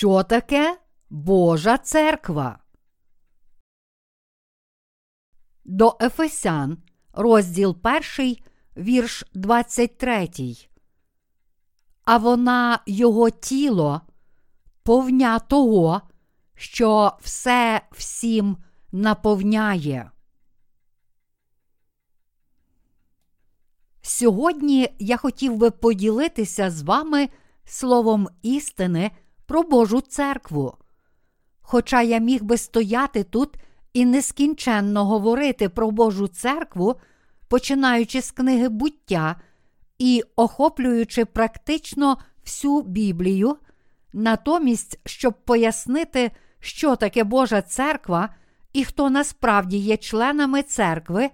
[0.00, 0.78] Що таке
[1.10, 2.58] Божа церква?
[5.64, 6.78] До Ефесян,
[7.12, 7.76] розділ
[8.18, 8.36] 1,
[8.76, 10.28] вірш 23.
[12.04, 14.00] А вона його тіло,
[14.82, 16.00] повня того,
[16.54, 18.56] що все всім
[18.92, 20.10] наповняє.
[24.02, 27.28] Сьогодні я хотів би поділитися з вами
[27.64, 29.10] словом істини
[29.50, 30.74] про Божу церкву.
[31.60, 33.56] Хоча я міг би стояти тут
[33.92, 36.96] і нескінченно говорити про Божу церкву,
[37.48, 39.36] починаючи з книги буття
[39.98, 43.56] і охоплюючи практично всю Біблію,
[44.12, 46.30] натомість, щоб пояснити,
[46.60, 48.34] що таке Божа церква
[48.72, 51.30] і хто насправді є членами церкви,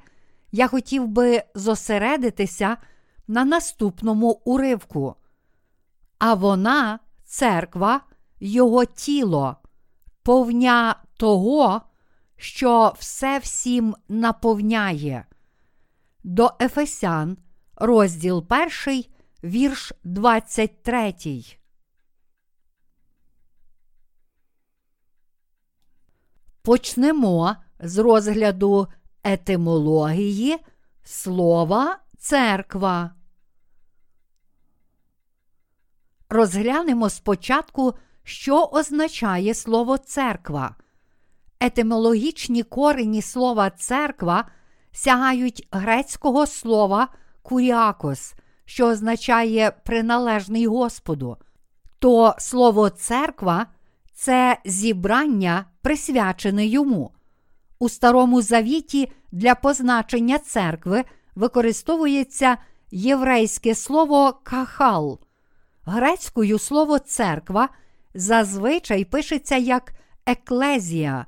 [0.52, 2.76] я хотів би зосередитися
[3.28, 5.14] на наступному уривку.
[6.18, 8.00] А вона, церква,
[8.40, 9.56] його тіло,
[10.22, 11.80] повня того,
[12.36, 15.26] що все всім наповняє.
[16.24, 17.38] До Ефесян,
[17.76, 18.46] розділ
[18.86, 19.04] 1,
[19.44, 21.14] вірш 23.
[26.62, 28.88] Почнемо з розгляду
[29.24, 30.58] етимології
[31.04, 33.10] слова церква.
[36.28, 37.94] Розглянемо спочатку,
[38.26, 40.74] що означає слово церква.
[41.60, 44.44] Етимологічні корені слова церква
[44.92, 47.08] сягають грецького слова
[47.42, 51.36] куріакос, що означає приналежний Господу.
[51.98, 53.66] То слово церква
[54.14, 57.10] це зібрання, присвячене йому.
[57.78, 62.56] У Старому Завіті для позначення церкви використовується
[62.90, 65.20] єврейське слово кахал.
[65.84, 67.68] Грецькою слово церква
[68.16, 69.92] зазвичай пишеться як
[70.26, 71.26] еклезія.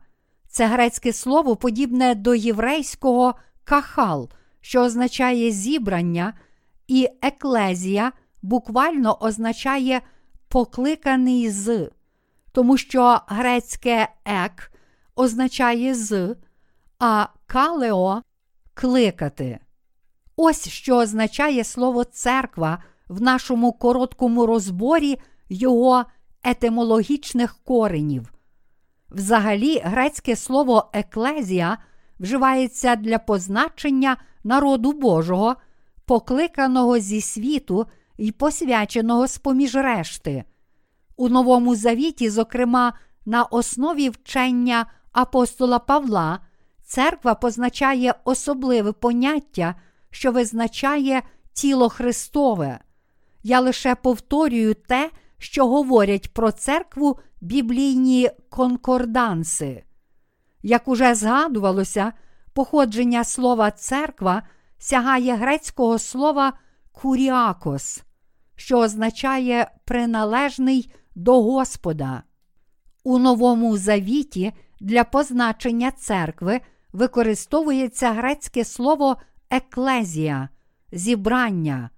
[0.49, 3.35] Це грецьке слово подібне до єврейського
[3.65, 6.35] кахал, що означає зібрання,
[6.87, 8.13] і еклезія
[8.43, 10.01] буквально означає
[10.49, 11.91] покликаний з,
[12.53, 14.73] тому що грецьке ек
[15.17, 16.37] означає з,
[16.99, 18.23] а калео
[18.75, 19.59] кликати.
[20.37, 26.05] Ось що означає слово церква в нашому короткому розборі його
[26.43, 28.33] етимологічних коренів.
[29.11, 31.79] Взагалі, грецьке слово еклезія
[32.21, 35.57] вживається для позначення народу Божого,
[36.05, 40.45] покликаного зі світу і посвяченого з поміж решти.
[41.17, 42.93] У Новому Завіті, зокрема,
[43.27, 46.41] на основі вчення апостола Павла,
[46.85, 49.75] церква позначає особливе поняття,
[50.11, 51.23] що визначає
[51.53, 52.81] тіло Христове.
[53.43, 59.85] Я лише повторюю те, що говорять про церкву біблійні конкорданси.
[60.63, 62.13] Як уже згадувалося,
[62.53, 64.43] походження слова церква
[64.79, 66.53] сягає грецького слова
[66.93, 68.03] куріакос,
[68.57, 72.23] що означає приналежний до Господа.
[73.05, 76.61] У Новому Завіті для позначення церкви
[76.93, 79.17] використовується грецьке слово
[79.51, 80.49] еклезія,
[80.93, 81.91] зібрання,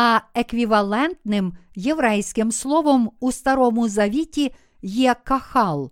[0.00, 5.90] а еквівалентним єврейським словом у Старому Завіті є кахал.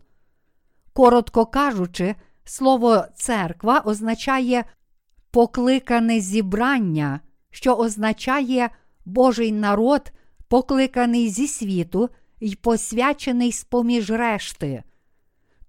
[0.93, 4.65] Коротко кажучи, слово церква означає
[5.31, 8.71] покликане зібрання, що означає
[9.05, 10.13] Божий народ,
[10.49, 12.09] покликаний зі світу
[12.41, 14.83] й посвячений з поміж решти.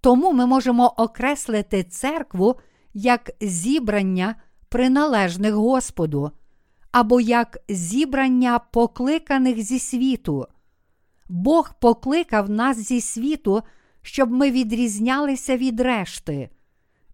[0.02, 2.56] Тому ми можемо окреслити церкву
[2.94, 4.36] як зібрання
[4.70, 6.32] приналежних Господу,
[6.92, 10.48] або як зібрання покликаних зі світу.
[11.30, 13.62] Бог покликав нас зі світу,
[14.02, 16.50] щоб ми відрізнялися від решти.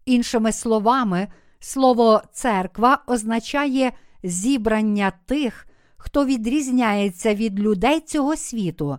[0.06, 1.28] Іншими словами,
[1.60, 3.92] слово церква означає
[4.24, 5.68] зібрання тих,
[5.98, 8.98] хто відрізняється від людей цього світу.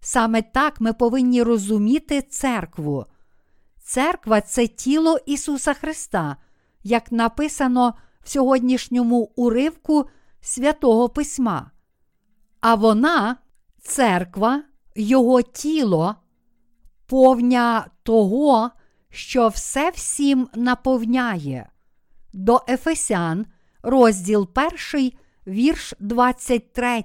[0.00, 3.06] Саме так ми повинні розуміти церкву.
[3.82, 6.36] Церква це тіло Ісуса Христа,
[6.82, 10.08] як написано в сьогоднішньому уривку
[10.40, 11.70] святого Письма.
[12.60, 13.36] А вона,
[13.82, 14.62] церква,
[14.94, 16.14] Його тіло,
[17.06, 18.70] повня того,
[19.10, 21.68] що все всім наповняє.
[22.32, 23.46] До Ефесян,
[23.82, 24.48] розділ
[24.92, 25.12] 1,
[25.46, 27.04] вірш 23.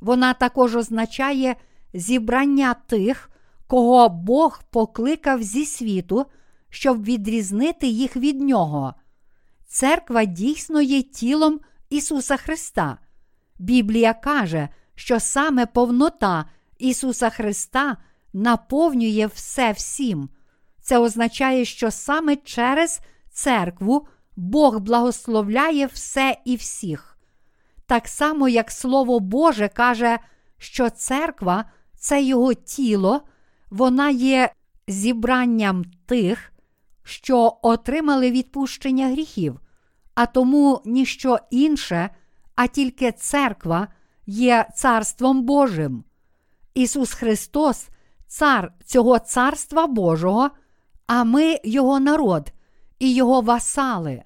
[0.00, 1.56] Вона також означає
[1.94, 3.30] зібрання тих,
[3.66, 6.26] кого Бог покликав зі світу,
[6.70, 8.94] щоб відрізнити їх від нього.
[9.72, 12.98] Церква дійсно є тілом Ісуса Христа.
[13.58, 16.44] Біблія каже, що саме повнота
[16.78, 17.96] Ісуса Христа
[18.32, 20.28] наповнює все всім.
[20.80, 23.00] Це означає, що саме через
[23.30, 24.06] церкву
[24.36, 27.18] Бог благословляє все і всіх.
[27.86, 30.18] Так само, як Слово Боже каже,
[30.58, 31.64] що церква
[31.98, 33.22] це його тіло,
[33.70, 34.52] вона є
[34.88, 36.52] зібранням тих,
[37.10, 39.60] що отримали відпущення гріхів,
[40.14, 42.10] а тому ніщо інше,
[42.54, 43.88] а тільки церква
[44.26, 46.04] є Царством Божим.
[46.74, 47.88] Ісус Христос,
[48.26, 50.50] Цар цього Царства Божого,
[51.06, 52.52] а ми Його народ
[52.98, 54.22] і Його васали.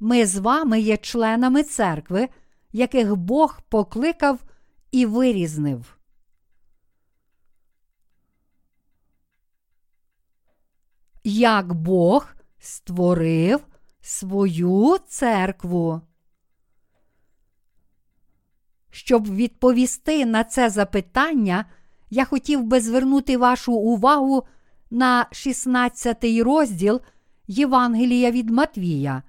[0.00, 2.28] Ми з вами є членами церкви,
[2.72, 4.38] яких Бог покликав
[4.90, 5.97] і вирізнив.
[11.30, 12.28] Як Бог
[12.58, 13.60] створив
[14.00, 16.00] свою церкву.
[18.90, 21.64] Щоб відповісти на це запитання,
[22.10, 24.42] я хотів би звернути вашу увагу
[24.90, 27.00] на 16 розділ
[27.46, 29.22] Євангелія від Матвія.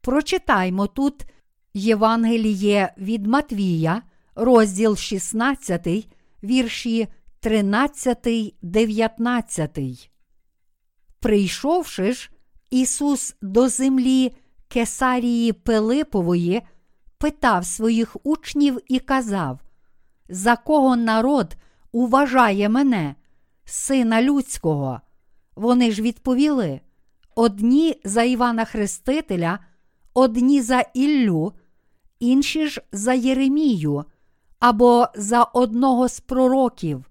[0.00, 1.26] Прочитаймо тут
[1.74, 4.02] Євангеліє від Матвія,
[4.34, 6.08] розділ 16,
[6.42, 7.08] вірші
[7.40, 10.10] 13, 19.
[11.20, 12.30] Прийшовши ж,
[12.70, 14.36] Ісус до землі
[14.68, 16.62] Кесарії Пилипової,
[17.18, 19.60] питав своїх учнів і казав:
[20.28, 21.56] За кого народ
[21.92, 23.14] уважає мене,
[23.64, 25.00] сина людського?
[25.56, 26.80] Вони ж відповіли:
[27.34, 29.58] одні за Івана Хрестителя,
[30.14, 31.52] одні за Іллю,
[32.20, 34.04] інші ж за Єремію
[34.58, 37.04] або за одного з пророків.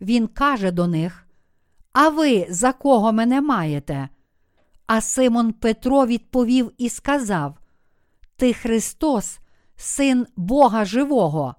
[0.00, 1.26] Він каже до них:
[1.92, 4.08] А ви за кого мене маєте?
[4.86, 7.58] А Симон Петро відповів і сказав:
[8.36, 9.38] Ти Христос,
[9.76, 11.54] син Бога Живого.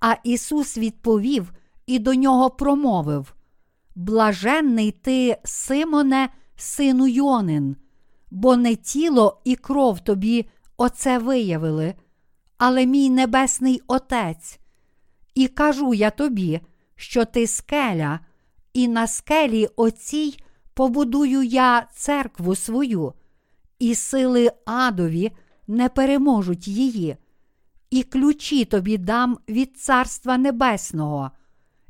[0.00, 1.52] А Ісус відповів
[1.86, 3.34] і до нього промовив:
[3.94, 7.76] Блаженний ти, Симоне, сину Йонин,
[8.30, 11.94] бо не тіло і кров тобі оце виявили,
[12.58, 14.60] але мій небесний Отець.
[15.34, 16.60] І кажу я тобі,
[16.96, 18.20] що ти скеля,
[18.76, 20.38] і на скелі оцій
[20.74, 23.12] побудую я церкву свою,
[23.78, 25.32] і сили адові
[25.66, 27.16] не переможуть її,
[27.90, 31.30] і ключі тобі дам від Царства Небесного,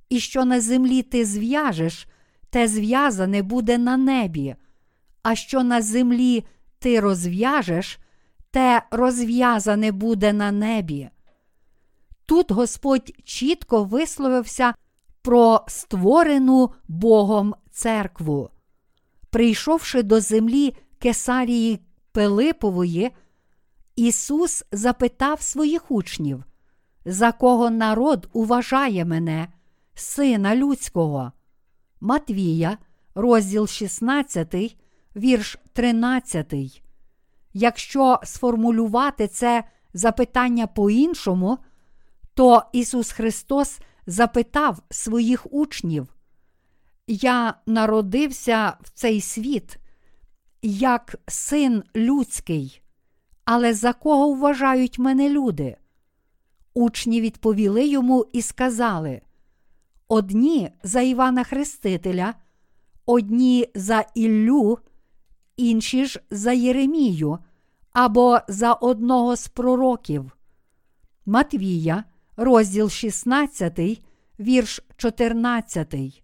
[0.09, 2.07] і що на землі ти зв'яжеш,
[2.51, 4.55] те зв'язане буде на небі,
[5.23, 6.45] а що на землі
[6.79, 7.99] ти розв'яжеш,
[8.51, 11.09] те розв'язане буде на небі.
[12.27, 14.75] Тут Господь чітко висловився
[15.27, 18.51] про створену Богом церкву.
[19.31, 21.81] Прийшовши до землі Кесарії
[22.13, 23.11] Пилипової,
[23.97, 26.45] Ісус запитав своїх учнів,
[27.05, 29.49] за кого народ уважає мене,
[29.95, 31.33] Сина Людського.
[32.01, 32.79] Матвія,
[33.15, 34.77] розділ 16,
[35.17, 36.83] вірш 13.
[37.53, 39.65] Якщо сформулювати це
[39.95, 41.59] запитання по-іншому,
[42.35, 46.15] то Ісус Христос запитав своїх учнів,
[47.07, 49.79] Я народився в цей світ
[50.63, 52.83] як син людський,
[53.45, 55.77] але за кого вважають мене люди?
[56.75, 59.21] Учні відповіли йому і сказали:
[60.09, 62.35] Одні за Івана Хрестителя,
[63.07, 64.79] одні за Іллю,
[65.57, 67.39] інші ж за Єремію
[67.93, 70.37] або за одного з пророків.
[71.27, 72.05] Матвія,
[72.37, 74.03] розділ 16,
[74.41, 76.23] вірш 14.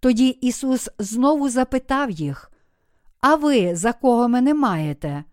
[0.00, 2.52] Тоді Ісус знову запитав їх:
[3.20, 5.24] А ви за кого мене маєте?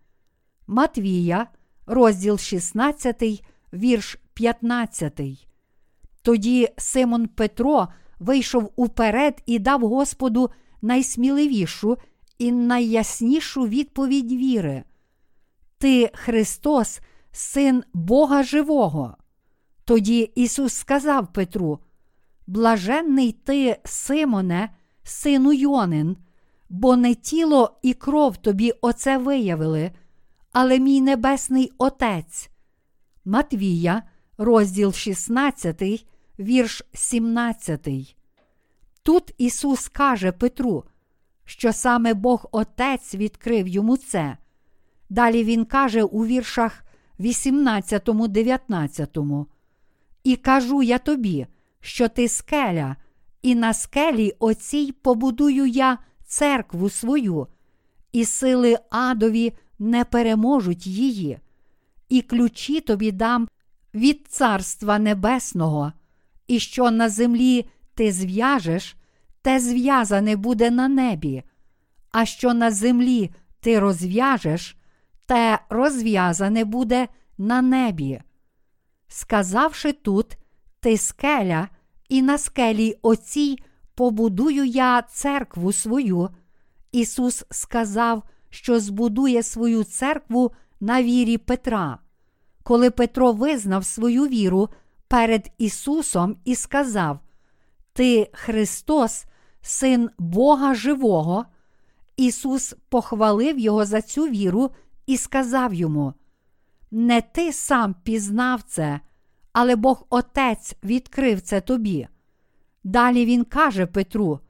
[0.66, 1.46] Матвія,
[1.86, 5.20] розділ 16, вірш 15.
[6.22, 7.88] Тоді Симон Петро
[8.20, 10.50] вийшов уперед і дав Господу
[10.82, 11.98] найсміливішу
[12.38, 14.84] і найяснішу відповідь віри.
[15.78, 17.00] Ти Христос,
[17.32, 19.16] Син Бога Живого.
[19.84, 21.78] Тоді Ісус сказав Петру:
[22.46, 24.70] Блаженний ти, Симоне,
[25.02, 26.16] сину Йонин,
[26.68, 29.90] бо не тіло і кров тобі оце виявили,
[30.52, 32.50] але мій небесний Отець.
[33.24, 34.02] Матвія,
[34.38, 36.06] розділ 16,
[36.38, 38.16] вірш 17.
[39.02, 40.84] Тут Ісус каже Петру,
[41.44, 44.36] що саме Бог Отець відкрив йому це.
[45.10, 46.84] Далі Він каже у віршах
[47.20, 49.18] 18, 19.
[50.24, 51.46] І кажу я тобі,
[51.80, 52.96] що ти скеля,
[53.42, 57.46] і на скелі оцій побудую я церкву свою,
[58.12, 61.38] і сили адові не переможуть її,
[62.08, 63.48] і ключі тобі дам
[63.94, 65.92] від Царства Небесного,
[66.46, 68.96] і що на землі ти зв'яжеш,
[69.42, 71.42] те зв'язане буде на небі,
[72.10, 74.76] а що на землі ти розв'яжеш,
[75.26, 78.20] те розв'язане буде на небі.
[79.14, 80.38] Сказавши тут,
[80.80, 81.68] ти скеля,
[82.08, 83.58] і на скелі оцій
[83.94, 86.28] побудую я церкву свою.
[86.92, 91.98] Ісус сказав, що збудує свою церкву на вірі Петра.
[92.62, 94.68] Коли Петро визнав свою віру
[95.08, 97.20] перед Ісусом і сказав:
[97.92, 99.24] Ти Христос,
[99.62, 101.44] Син Бога Живого,
[102.16, 104.70] Ісус похвалив його за цю віру
[105.06, 106.14] і сказав йому:
[106.94, 109.00] Не ти сам пізнав це,
[109.52, 112.08] але Бог Отець відкрив це тобі.
[112.84, 114.40] Далі він каже Петру: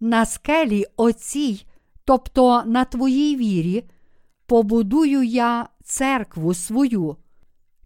[0.00, 1.66] на скелі оцій,
[2.04, 3.90] тобто на твоїй вірі,
[4.46, 7.16] побудую я церкву свою.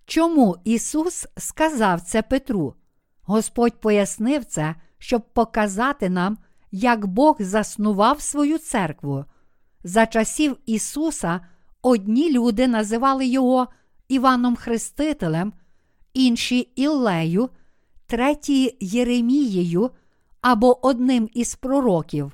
[0.06, 2.74] Чому Ісус сказав це Петру?
[3.22, 6.38] Господь пояснив це, щоб показати нам,
[6.70, 9.24] як Бог заснував свою церкву.
[9.84, 11.40] За часів Ісуса
[11.82, 13.68] одні люди називали його
[14.08, 15.52] Іваном Хрестителем,
[16.14, 17.50] інші Іллею,
[18.06, 19.90] треті Єремією
[20.40, 22.32] або одним із пророків.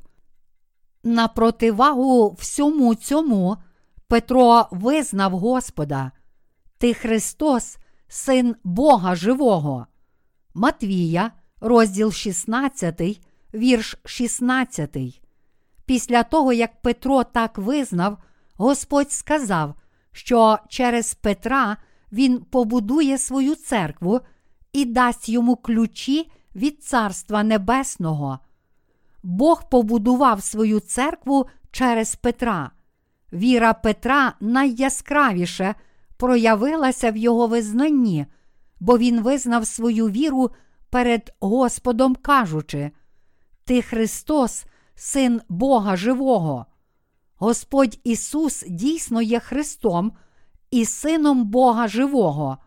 [1.02, 3.56] На противагу всьому цьому
[4.08, 6.12] Петро визнав Господа,
[6.78, 7.78] Ти Христос,
[8.08, 9.86] Син Бога Живого.
[10.54, 13.20] Матвія, розділ 16,
[13.54, 14.96] вірш 16.
[15.86, 18.18] Після того, як Петро так визнав,
[18.54, 19.74] Господь сказав,
[20.14, 21.76] що через Петра
[22.12, 24.20] Він побудує свою церкву
[24.72, 28.38] і дасть йому ключі від Царства Небесного.
[29.22, 32.70] Бог побудував свою церкву через Петра.
[33.32, 35.74] Віра Петра найяскравіше
[36.16, 38.26] проявилася в його визнанні,
[38.80, 40.50] бо він визнав свою віру
[40.90, 42.90] перед Господом, кажучи:
[43.64, 46.66] Ти Христос, Син Бога Живого.
[47.36, 50.12] Господь Ісус дійсно є Христом
[50.70, 52.58] і Сином Бога Живого.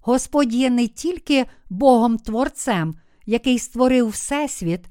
[0.00, 2.94] Господь є не тільки Богом Творцем,
[3.26, 4.84] який створив Всесвіт,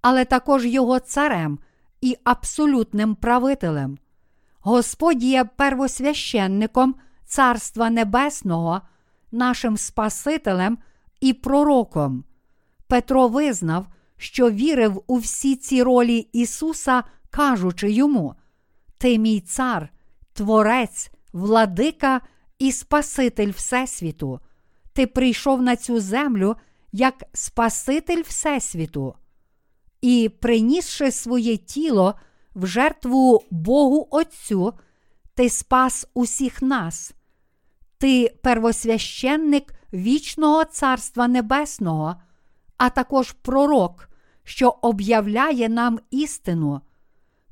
[0.00, 1.58] але також Його царем
[2.00, 3.98] і абсолютним правителем.
[4.60, 8.80] Господь є первосвященником Царства Небесного,
[9.32, 10.78] нашим Спасителем
[11.20, 12.24] і Пророком.
[12.86, 13.86] Петро визнав,
[14.16, 18.34] що вірив у всі ці ролі Ісуса, кажучи йому:
[19.02, 19.88] Ти мій цар,
[20.32, 22.20] Творець, владика
[22.58, 24.40] і Спаситель Всесвіту.
[24.92, 26.56] Ти прийшов на цю землю
[26.92, 29.14] як Спаситель Всесвіту.
[30.00, 32.14] І, принісши своє тіло
[32.54, 34.74] в жертву Богу Отцю,
[35.34, 37.14] ти спас усіх нас.
[37.98, 42.16] Ти первосвященник вічного Царства Небесного,
[42.76, 44.08] а також пророк,
[44.44, 46.80] що об'являє нам істину.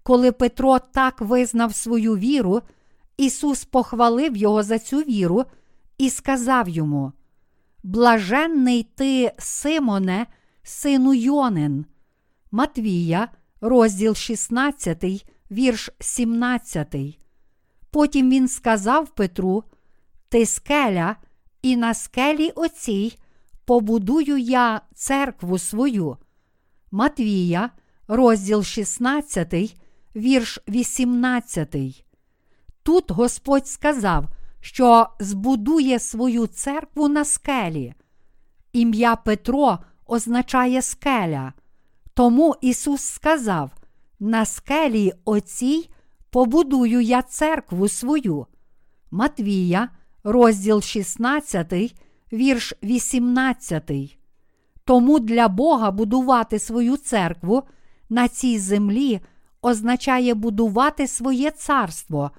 [0.03, 2.63] Коли Петро так визнав свою віру,
[3.17, 5.45] Ісус похвалив його за цю віру
[5.99, 7.13] і сказав йому:
[7.83, 10.27] Блаженний ти, Симоне,
[10.63, 11.85] сину Йонин.
[12.51, 13.29] Матвія,
[13.61, 16.97] розділ 16, вірш 17.
[17.91, 19.65] Потім він сказав Петру:
[20.29, 21.17] Ти скеля,
[21.63, 23.19] і на скелі оцій
[23.65, 26.17] побудую я церкву свою.
[26.91, 27.71] Матвія,
[28.09, 29.77] розділ 16,
[30.17, 32.05] вірш 18.
[32.83, 34.25] Тут Господь сказав,
[34.61, 37.95] що збудує свою церкву на скелі.
[38.73, 41.53] Ім'я Петро означає скеля.
[42.15, 43.71] Тому Ісус сказав:
[44.21, 45.91] На скелі оцій
[46.31, 48.47] побудую я церкву свою.
[49.11, 49.89] Матвія,
[50.25, 51.95] розділ 16,
[52.33, 54.19] вірш 18.
[54.85, 57.63] Тому для Бога будувати свою церкву
[58.09, 59.21] на цій землі
[59.63, 62.31] означає будувати своє царство,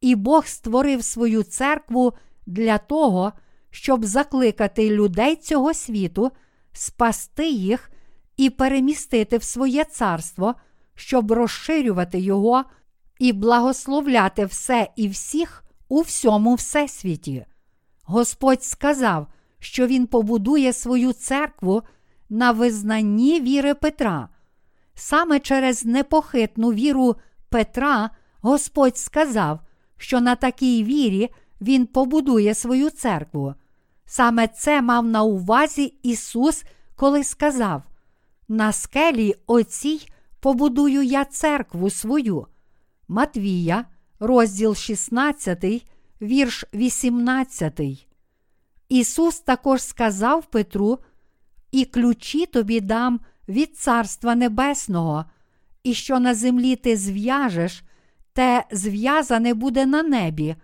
[0.00, 2.12] і Бог створив свою церкву
[2.46, 3.32] для того,
[3.70, 6.30] щоб закликати людей цього світу,
[6.72, 7.90] спасти їх
[8.36, 10.54] і перемістити в своє царство,
[10.94, 12.64] щоб розширювати його
[13.18, 17.46] і благословляти все і всіх у всьому всесвіті.
[18.04, 19.26] Господь сказав,
[19.58, 21.82] що Він побудує свою церкву
[22.28, 24.28] на визнанні віри Петра.
[24.98, 27.16] Саме через непохитну віру
[27.48, 28.10] Петра
[28.40, 29.60] Господь сказав,
[29.96, 33.54] що на такій вірі Він побудує свою церкву.
[34.06, 36.64] Саме це мав на увазі Ісус,
[36.96, 37.82] коли сказав:
[38.48, 40.08] На скелі оцій
[40.40, 42.46] побудую я церкву свою.
[43.08, 43.84] Матвія,
[44.20, 45.64] розділ 16,
[46.22, 47.80] вірш 18.
[48.88, 50.98] Ісус також сказав Петру:
[51.70, 55.24] І ключі тобі дам від Царства Небесного,
[55.82, 57.84] і що на землі ти зв'яжеш,
[58.32, 60.56] те зв'язане буде на небі,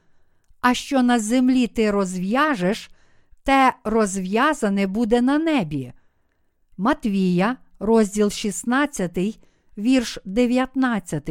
[0.61, 2.91] а що на землі ти розв'яжеш,
[3.43, 5.93] те розв'язане буде на небі.
[6.77, 9.19] Матвія, розділ 16,
[9.79, 11.31] вірш 19.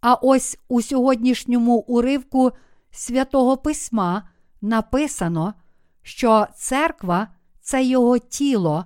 [0.00, 2.52] А ось у сьогоднішньому уривку
[2.90, 4.28] святого Письма
[4.60, 5.54] написано,
[6.02, 7.28] що церква
[7.60, 8.84] це його тіло,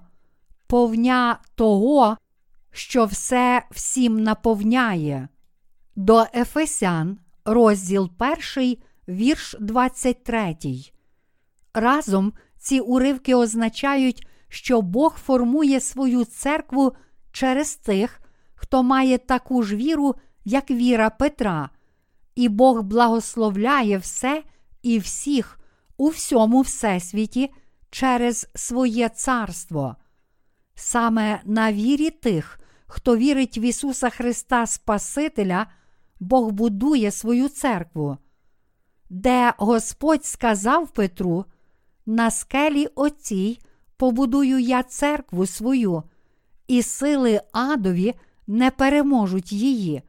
[0.71, 2.17] повня того,
[2.73, 5.29] що все всім наповняє.
[5.97, 8.11] До Ефесян, розділ
[8.57, 8.77] 1,
[9.09, 10.57] вірш 23.
[11.75, 16.93] Разом ці уривки означають, що Бог формує свою церкву
[17.33, 18.21] через тих,
[18.55, 21.71] хто має таку ж віру, як віра Петра,
[22.35, 24.43] і Бог благословляє все
[24.83, 25.61] і всіх
[25.97, 27.51] у всьому всесвіті
[27.91, 29.97] через своє царство.
[30.83, 35.67] Саме на вірі тих, хто вірить в Ісуса Христа Спасителя,
[36.21, 38.17] Бог будує свою церкву,
[39.11, 41.45] де Господь сказав Петру,
[42.07, 43.59] на скелі оцій
[43.97, 46.03] побудую я церкву свою,
[46.69, 48.15] і сили адові
[48.47, 50.03] не переможуть її,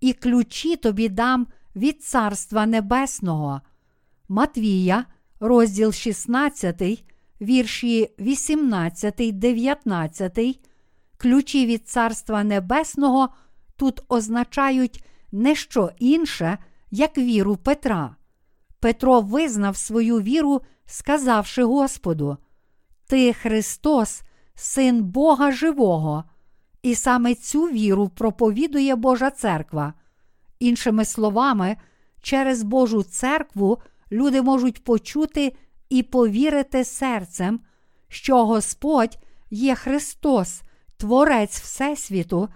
[0.00, 1.46] і ключі тобі дам
[1.76, 3.60] від Царства Небесного.
[4.28, 5.04] Матвія,
[5.40, 7.04] розділ 16,
[7.40, 10.60] вірші 18, 19,
[11.16, 13.28] ключі від Царства Небесного
[13.76, 16.58] тут означають не що інше,
[16.90, 18.16] як віру Петра.
[18.80, 22.36] Петро визнав свою віру, сказавши Господу:
[23.06, 24.22] Ти Христос,
[24.54, 26.24] Син Бога Живого,
[26.82, 29.94] і саме цю віру проповідує Божа церква.
[30.58, 31.76] Іншими словами,
[32.22, 33.78] через Божу церкву
[34.12, 35.56] люди можуть почути
[35.90, 37.60] і повірити серцем,
[38.08, 39.18] що Господь
[39.50, 40.62] є Христос,
[40.96, 42.48] Творець Всесвіту,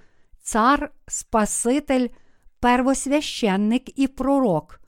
[0.43, 2.09] Цар, Спаситель,
[2.61, 4.81] первосвященник і пророк.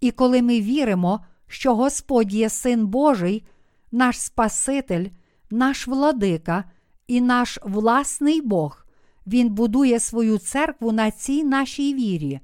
[0.00, 3.46] І коли ми віримо, що Господь є Син Божий,
[3.92, 5.06] наш Спаситель,
[5.50, 6.64] наш владика
[7.06, 8.86] і наш власний Бог,
[9.26, 12.40] Він будує свою церкву на цій нашій вірі.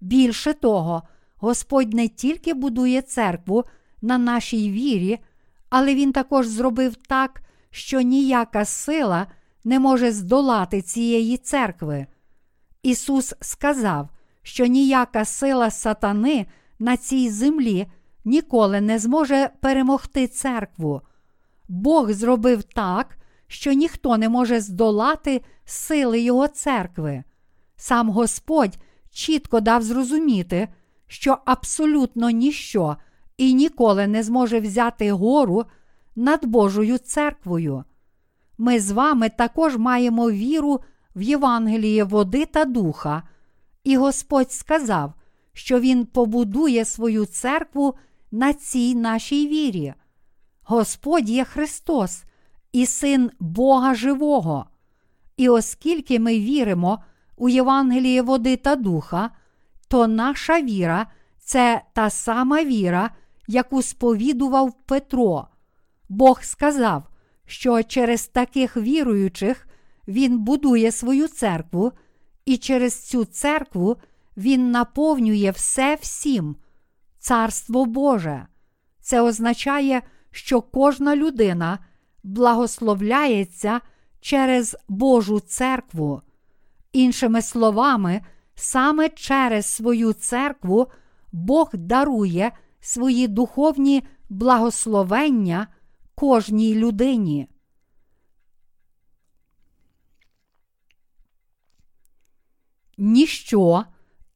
[0.00, 1.02] Більше того,
[1.36, 3.64] Господь не тільки будує церкву
[4.02, 5.18] на нашій вірі,
[5.70, 9.26] але Він також зробив так, що ніяка сила
[9.64, 12.06] не може здолати цієї церкви.
[12.82, 14.08] Ісус сказав,
[14.42, 16.46] що ніяка сила сатани
[16.78, 17.86] на цій землі
[18.24, 21.02] ніколи не зможе перемогти церкву.
[21.68, 27.24] Бог зробив так, що ніхто не може здолати сили Його церкви.
[27.76, 28.78] Сам Господь
[29.10, 30.68] чітко дав зрозуміти,
[31.06, 32.96] що абсолютно ніщо
[33.38, 35.64] і ніколи не зможе взяти гору
[36.16, 37.84] над Божою церквою.
[38.58, 40.80] Ми з вами також маємо віру
[41.16, 43.22] в Євангеліє води та духа,
[43.84, 45.12] і Господь сказав,
[45.52, 47.94] що Він побудує свою церкву
[48.30, 49.94] на цій нашій вірі.
[50.62, 52.24] Господь є Христос
[52.72, 54.66] і Син Бога Живого.
[55.36, 57.02] І оскільки ми віримо
[57.36, 59.30] у Євангеліє води та духа,
[59.88, 61.06] то наша віра
[61.38, 63.10] це та сама віра,
[63.46, 65.48] яку сповідував Петро.
[66.08, 67.02] Бог сказав,
[67.46, 69.66] що через таких віруючих
[70.08, 71.92] Він будує свою церкву,
[72.44, 73.96] і через цю церкву
[74.36, 76.56] Він наповнює все всім,
[77.18, 78.46] Царство Боже.
[79.00, 81.78] Це означає, що кожна людина
[82.22, 83.80] благословляється
[84.20, 86.22] через Божу церкву.
[86.92, 88.20] Іншими словами,
[88.54, 90.86] саме через свою церкву
[91.32, 95.68] Бог дарує свої духовні благословення
[96.14, 97.48] кожній людині.
[102.98, 103.84] Ніщо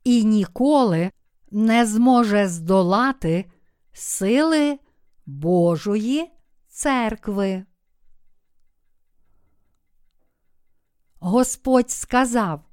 [0.05, 1.11] і ніколи
[1.50, 3.50] не зможе здолати
[3.92, 4.79] сили
[5.26, 6.31] Божої
[6.68, 7.64] церкви.
[11.20, 12.64] Господь сказав,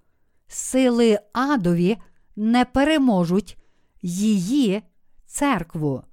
[0.47, 1.97] сили адові
[2.35, 3.57] не переможуть
[4.01, 4.83] її
[5.37, 6.03] церкву.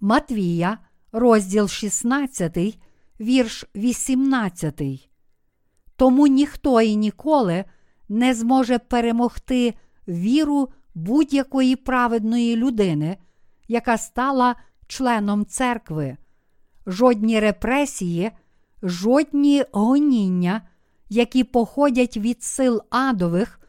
[0.00, 0.78] Матвія,
[1.12, 2.78] розділ 16,
[3.20, 5.10] вірш 18.
[5.96, 7.64] Тому ніхто і ніколи
[8.08, 9.74] не зможе перемогти
[10.08, 13.16] віру будь-якої праведної людини,
[13.68, 16.16] яка стала членом церкви.
[16.86, 18.30] Жодні репресії,
[18.82, 20.62] жодні гоніння,
[21.08, 23.60] які походять від сил адових,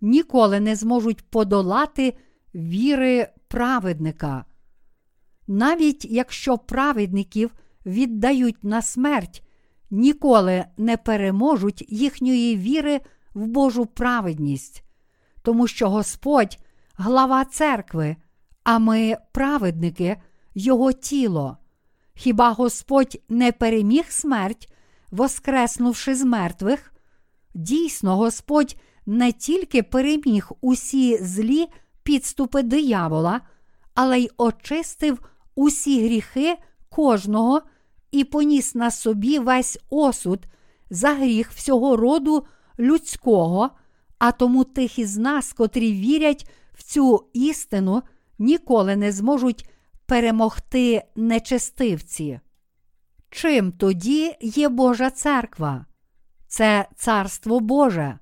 [0.00, 2.14] ніколи не зможуть подолати
[2.54, 4.44] віри праведника.
[5.46, 7.54] Навіть якщо праведників
[7.86, 9.42] віддають на смерть,
[9.90, 13.00] ніколи не переможуть їхньої віри
[13.34, 14.84] в Божу праведність,
[15.42, 16.58] тому що Господь
[16.94, 18.16] глава церкви,
[18.64, 20.16] а ми праведники,
[20.54, 21.56] Його тіло.
[22.14, 24.72] Хіба Господь не переміг смерть,
[25.10, 26.92] воскреснувши з мертвих?
[27.54, 31.68] Дійсно, Господь не тільки переміг усі злі
[32.02, 33.40] підступи диявола,
[33.94, 35.18] але й очистив
[35.54, 36.56] усі гріхи
[36.88, 37.62] кожного
[38.10, 40.46] і поніс на собі весь осуд
[40.90, 42.46] за гріх всього роду
[42.78, 43.70] людського,
[44.18, 48.02] а тому тих із нас, котрі вірять в цю істину,
[48.38, 49.68] ніколи не зможуть
[50.06, 52.40] перемогти нечестивці.
[53.30, 55.86] Чим тоді є Божа церква?
[56.48, 58.18] Це Царство Боже.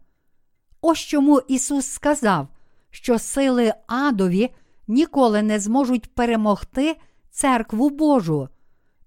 [0.81, 2.49] Ось чому Ісус сказав,
[2.90, 4.50] що сили адові
[4.88, 6.96] ніколи не зможуть перемогти
[7.31, 8.48] церкву Божу.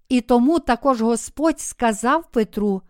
[0.09, 2.81] І тому також Господь сказав Петру: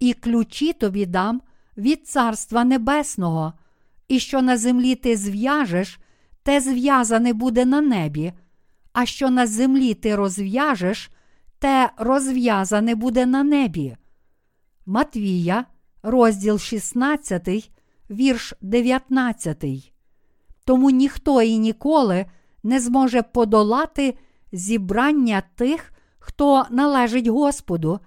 [0.00, 1.42] І ключі тобі дам
[1.76, 3.52] від Царства Небесного,
[4.08, 6.00] і що на землі ти зв'яжеш,
[6.42, 8.32] те зв'язане буде на небі,
[8.92, 11.10] а що на землі ти розв'яжеш,
[11.58, 13.96] те розв'язане буде на небі.
[14.86, 15.64] Матвія,
[16.02, 17.70] розділ 16,
[18.10, 19.92] вірш 19.
[20.70, 22.26] Тому ніхто і ніколи
[22.62, 24.18] не зможе подолати
[24.52, 28.00] зібрання тих, хто належить Господу,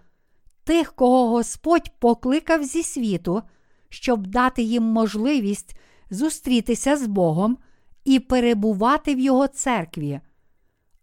[0.63, 3.41] тих, кого Господь покликав зі світу,
[3.89, 7.58] щоб дати їм можливість зустрітися з Богом
[8.06, 10.19] і перебувати в Його церкві.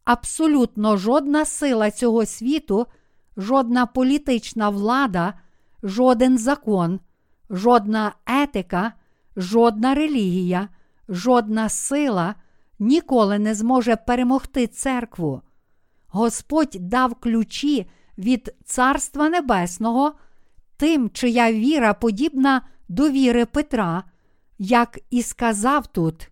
[0.05, 2.87] Абсолютно жодна сила цього світу,
[3.37, 5.35] жодна політична влада,
[5.83, 7.01] жоден закон,
[7.51, 8.93] жодна етика,
[9.37, 10.69] жодна релігія,
[11.11, 12.35] жодна сила
[12.79, 15.43] ніколи не зможе перемогти церкву.
[16.09, 17.87] Господь дав ключі
[18.19, 20.13] від Царства Небесного
[20.77, 24.05] тим, чия віра подібна до віри Петра,
[24.59, 26.31] як і сказав тут,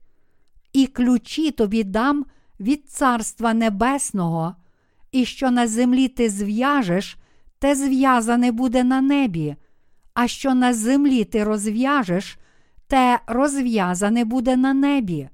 [0.72, 2.26] і ключі тобі дам
[2.60, 4.54] від Царства Небесного,
[5.12, 7.16] і що на землі ти зв'яжеш,
[7.58, 9.56] те зв'язане буде на небі,
[10.14, 12.38] а що на землі ти розв'яжеш,
[12.88, 15.28] те розв'язане буде на небі.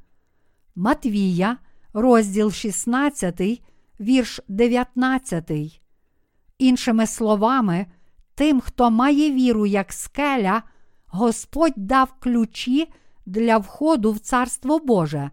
[0.75, 1.57] Матвія,
[1.93, 3.63] розділ 16,
[4.01, 5.51] вірш 19.
[6.59, 7.87] Іншими словами,
[8.35, 10.63] тим, хто має віру як скеля,
[11.07, 12.89] Господь дав ключі
[13.27, 15.31] для входу в Царство Боже.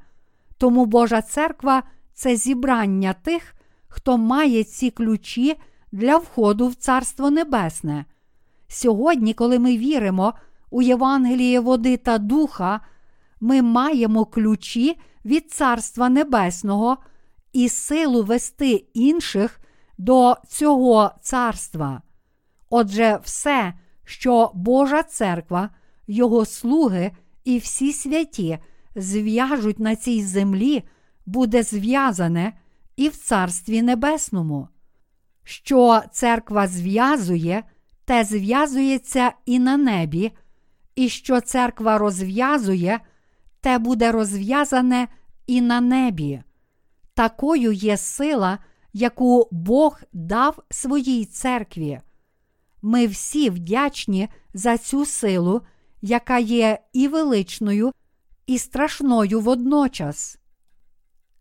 [0.57, 3.55] Тому Божа церква це зібрання тих,
[3.87, 5.55] хто має ці ключі
[5.91, 8.05] для входу в Царство Небесне.
[8.67, 10.33] Сьогодні, коли ми віримо
[10.71, 12.79] у Євангеліє води та духа,
[13.39, 16.97] ми маємо ключі від Царства Небесного
[17.53, 19.59] і силу вести інших
[19.97, 22.01] до цього царства.
[22.69, 23.73] Отже, все,
[24.05, 25.69] що Божа церква,
[26.07, 27.11] Його слуги
[27.43, 28.59] і всі святі
[28.95, 30.83] зв'яжуть на цій землі,
[31.25, 32.53] буде зв'язане
[32.95, 34.67] і в Царстві Небесному.
[35.43, 37.63] Що церква зв'язує,
[38.05, 40.31] те зв'язується і на небі,
[40.95, 42.99] і що церква розв'язує,
[43.61, 45.07] те буде розв'язане
[45.47, 46.41] і на небі.
[47.13, 48.57] Такою є сила,
[48.93, 52.01] яку Бог дав своїй церкві.
[52.81, 55.61] Ми всі вдячні за цю силу,
[56.01, 57.91] яка є і величною,
[58.47, 60.37] і страшною водночас.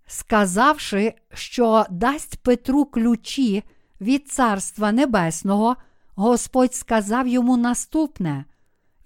[0.07, 3.63] Сказавши, що дасть Петру ключі
[4.01, 5.77] від Царства Небесного,
[6.15, 8.45] Господь сказав йому наступне: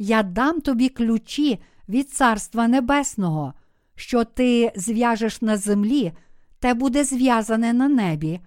[0.06, 3.54] Я дам тобі ключі від Царства Небесного,
[3.94, 6.12] що ти зв'яжеш на землі,
[6.58, 8.40] те буде зв'язане на небі,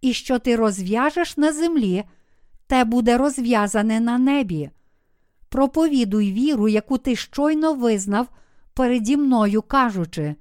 [0.00, 2.04] і що ти розв'яжеш на землі,
[2.66, 4.70] те буде розв'язане на небі.
[5.48, 8.28] Проповідуй віру, яку ти щойно визнав
[8.74, 10.34] переді мною, кажучи: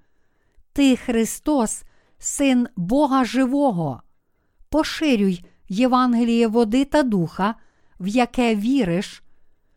[0.73, 1.83] Ти Христос,
[2.19, 4.01] Син Бога Живого.
[4.69, 7.55] Поширюй Євангеліє води та духа,
[7.99, 9.23] в яке віриш,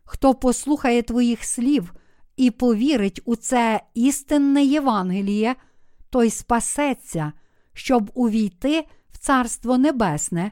[0.06, 1.94] хто послухає твоїх слів
[2.36, 5.54] і повірить у це істинне Євангеліє,
[6.10, 7.32] той спасеться,
[7.72, 10.50] щоб увійти в Царство Небесне,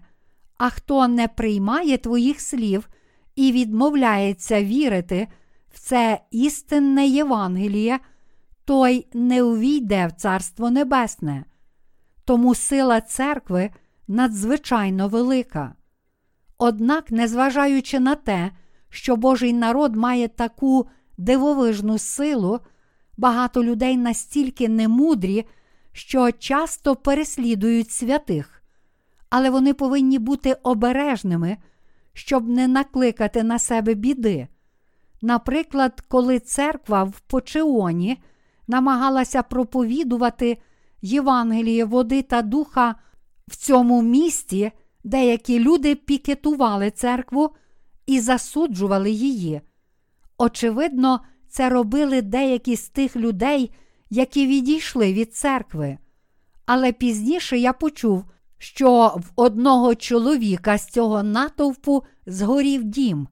[0.56, 2.88] а хто не приймає твоїх слів
[3.36, 5.28] і відмовляється вірити
[5.74, 7.98] в це істинне Євангеліє,
[8.64, 11.44] той не увійде в Царство Небесне.
[12.24, 13.70] Тому сила церкви
[14.08, 15.74] надзвичайно велика.
[16.58, 18.50] Однак, незважаючи на те,
[18.94, 20.86] що Божий народ має таку
[21.18, 22.60] дивовижну силу,
[23.16, 25.44] багато людей настільки немудрі,
[25.92, 28.62] що часто переслідують святих,
[29.30, 31.56] але вони повинні бути обережними,
[32.12, 34.48] щоб не накликати на себе біди.
[35.22, 38.22] Наприклад, коли церква в Почеоні
[38.68, 40.58] намагалася проповідувати
[41.02, 42.94] Євангеліє води та духа
[43.48, 44.72] в цьому місті,
[45.04, 47.50] деякі люди пікетували церкву
[48.06, 49.60] і засуджували її.
[50.38, 53.70] Очевидно, це робили деякі з тих людей,
[54.10, 55.98] які відійшли від церкви.
[56.66, 58.24] Але пізніше я почув,
[58.58, 63.28] що в одного чоловіка з цього натовпу згорів дім,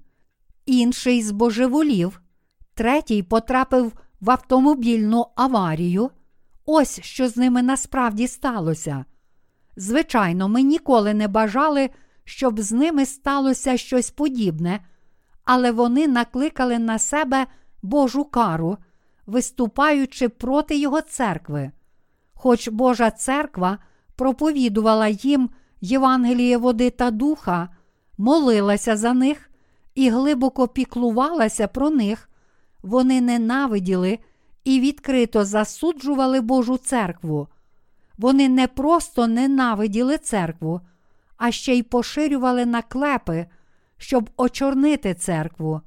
[0.66, 2.20] інший збожеволів,
[2.74, 6.10] третій потрапив в автомобільну аварію.
[6.66, 9.04] Ось що з ними насправді сталося.
[9.76, 11.90] Звичайно, ми ніколи не бажали,
[12.24, 14.80] щоб з ними сталося щось подібне,
[15.44, 17.46] але вони накликали на себе
[17.82, 18.76] Божу кару,
[19.26, 21.70] виступаючи проти Його церкви.
[22.34, 23.78] Хоч Божа церква
[24.16, 27.68] проповідувала їм Євангеліє води та духа,
[28.18, 29.50] молилася за них
[29.94, 32.28] і глибоко піклувалася про них,
[32.82, 34.18] вони ненавиділи
[34.64, 37.48] і відкрито засуджували Божу церкву.
[38.18, 40.80] Вони не просто ненавиділи церкву,
[41.44, 43.46] а ще й поширювали наклепи,
[43.96, 45.80] щоб очорнити церкву.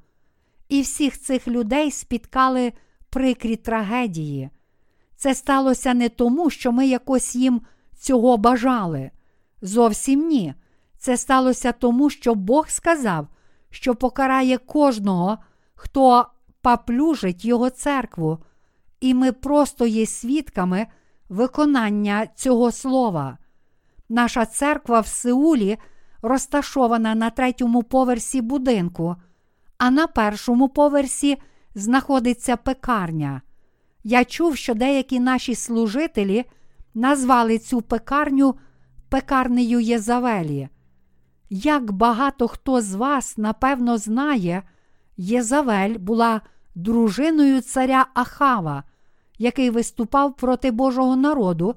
[0.68, 2.72] І всіх цих людей спіткали
[3.10, 4.50] прикрі трагедії.
[5.16, 7.60] Це сталося не тому, що ми якось їм
[7.98, 9.10] цього бажали.
[9.62, 10.54] Зовсім ні.
[10.98, 13.28] Це сталося тому, що Бог сказав,
[13.70, 15.38] що покарає кожного,
[15.74, 16.26] хто
[16.62, 18.38] поплюжить Його церкву,
[19.00, 20.86] і ми просто є свідками
[21.28, 23.38] виконання цього слова.
[24.08, 25.78] Наша церква в Сеулі
[26.22, 29.16] розташована на третьому поверсі будинку,
[29.78, 31.36] а на першому поверсі
[31.74, 33.42] знаходиться пекарня.
[34.04, 36.44] Я чув, що деякі наші служителі
[36.94, 38.54] назвали цю пекарню
[39.08, 40.68] пекарнею Єзавелі.
[41.50, 44.62] Як багато хто з вас, напевно, знає,
[45.16, 46.40] Єзавель була
[46.74, 48.84] дружиною царя Ахава,
[49.38, 51.74] який виступав проти Божого народу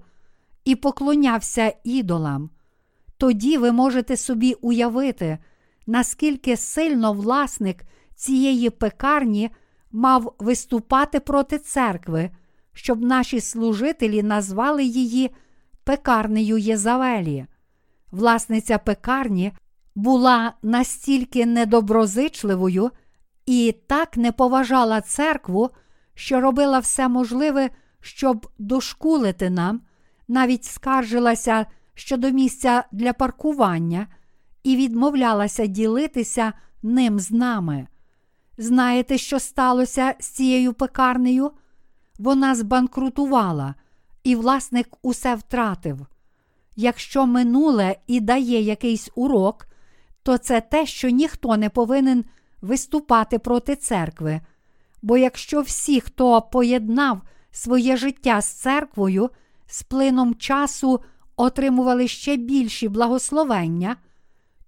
[0.69, 2.49] і поклонявся ідолам.
[3.17, 5.37] Тоді ви можете собі уявити,
[5.87, 7.83] наскільки сильно власник
[8.15, 9.49] цієї пекарні
[9.91, 12.29] мав виступати проти церкви,
[12.73, 15.31] щоб наші служителі назвали її
[15.83, 17.45] пекарнею Єзавелі.
[18.11, 19.51] Власниця пекарні
[19.95, 22.91] була настільки недоброзичливою
[23.45, 25.69] і так не поважала церкву,
[26.13, 27.69] що робила все можливе,
[28.01, 29.81] щоб дошкулити нам,
[30.29, 34.07] навіть скаржилася щодо місця для паркування
[34.63, 37.87] і відмовлялася ділитися ним з нами.
[38.57, 41.51] Знаєте, що сталося з цією пекарнею?
[42.19, 43.75] Вона збанкрутувала,
[44.23, 46.07] і власник усе втратив.
[46.75, 49.67] Якщо минуле і дає якийсь урок,
[50.23, 52.25] то це те, що ніхто не повинен
[52.61, 54.41] виступати проти церкви.
[55.01, 59.29] Бо якщо всі, хто поєднав своє життя з церквою,
[59.69, 61.01] з плином часу
[61.35, 63.95] отримували ще більші благословення,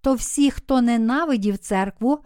[0.01, 2.19] то всі, хто ненавидів церкву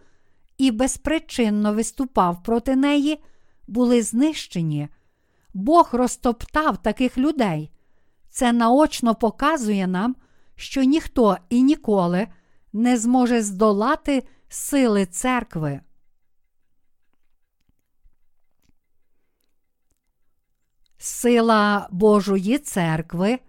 [0.58, 3.24] і безпричинно виступав проти неї,
[3.68, 4.88] були знищені.
[5.54, 7.72] Бог розтоптав таких людей.
[8.30, 10.16] Це наочно показує нам,
[10.56, 12.28] що ніхто і ніколи
[12.74, 15.82] не зможе здолати сили церкви.
[21.08, 23.40] Сила Божої церкви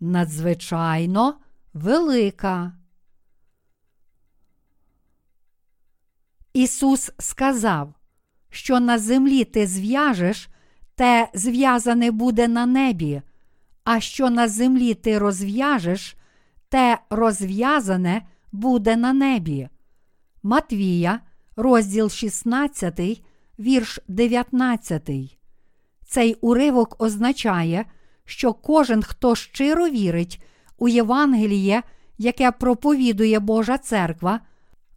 [0.00, 1.34] надзвичайно
[1.74, 2.72] велика.
[6.52, 7.94] Ісус сказав,
[8.50, 10.48] що на землі ти зв'яжеш,
[10.94, 13.22] те зв'язане буде на небі,
[13.84, 16.16] а що на землі ти розв'яжеш,
[16.68, 19.68] те розв'язане буде на небі.
[20.42, 21.20] Матвія,
[21.56, 23.22] розділ 16,
[23.58, 25.39] вірш 19.
[26.10, 27.84] Цей уривок означає,
[28.24, 30.42] що кожен, хто щиро вірить
[30.78, 31.82] у Євангеліє,
[32.18, 34.40] яке проповідує Божа церква,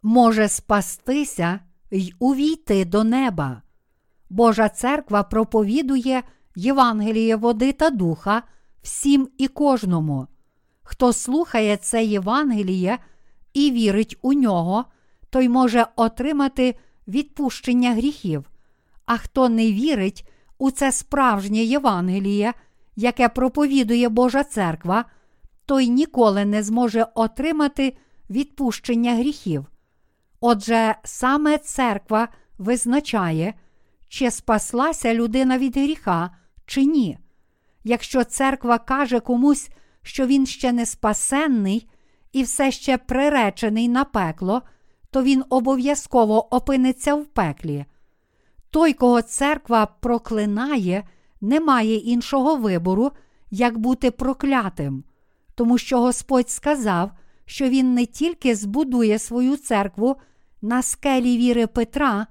[0.02, 3.62] може спастися й увійти до неба.
[4.30, 6.22] Божа церква проповідує
[6.56, 8.42] Євангеліє води та духа
[8.82, 10.26] всім і кожному.
[10.82, 12.98] Хто слухає це Євангеліє
[13.52, 14.84] і вірить у нього,
[15.30, 16.74] той може отримати
[17.08, 18.50] відпущення гріхів,
[19.06, 20.28] а хто не вірить
[20.64, 22.52] у це справжнє Євангеліє,
[22.96, 25.04] яке проповідує Божа церква,
[25.66, 27.96] той ніколи не зможе отримати
[28.30, 29.66] відпущення гріхів.
[30.40, 33.54] Отже, саме церква визначає,
[34.08, 36.30] чи спаслася людина від гріха,
[36.66, 37.18] чи ні.
[37.84, 39.68] Якщо церква каже комусь,
[40.02, 41.88] що він ще не спасенний
[42.32, 44.62] і все ще приречений на пекло,
[45.10, 47.84] то він обов'язково опиниться в пеклі.
[48.74, 51.04] Той, кого церква проклинає,
[51.40, 53.10] не має іншого вибору,
[53.50, 55.04] як бути проклятим,
[55.54, 57.10] тому що Господь сказав,
[57.44, 60.16] що Він не тільки збудує свою церкву
[60.62, 62.26] на скелі віри Петра,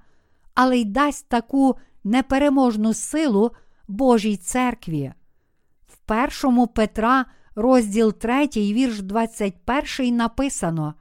[0.54, 3.52] але й дасть таку непереможну силу
[3.88, 5.14] Божій церкві.
[5.88, 7.26] В першому Петра,
[7.56, 10.94] розділ 3, вірш 21 написано: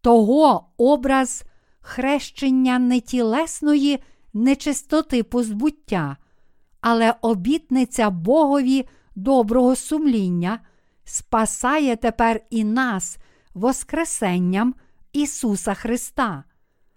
[0.00, 1.44] Того образ
[1.80, 4.00] хрещення нетілесної
[4.34, 6.16] нечистоти позбуття,
[6.80, 10.60] але обітниця Богові доброго сумління
[11.04, 13.18] спасає тепер і нас
[13.54, 14.74] Воскресенням
[15.12, 16.44] Ісуса Христа.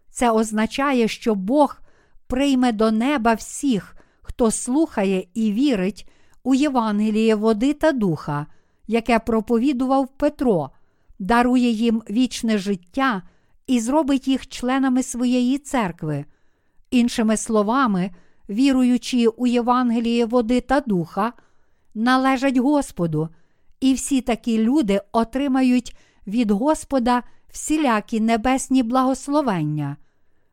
[0.10, 1.82] Це означає, що Бог
[2.28, 6.10] прийме до неба всіх, хто слухає і вірить
[6.43, 8.46] у Євангеліє води та духа,
[8.88, 10.69] яке проповідував Петро,
[11.19, 13.22] дарує їм вічне життя
[13.67, 16.26] і зробить їх членами своєї церкви.
[16.93, 18.12] Іншими словами,
[18.49, 21.34] віруючи у Євангеліє води та духа,
[21.95, 23.29] належать Господу,
[23.79, 25.95] і всі такі люди отримають
[26.27, 29.97] від Господа всілякі небесні благословення.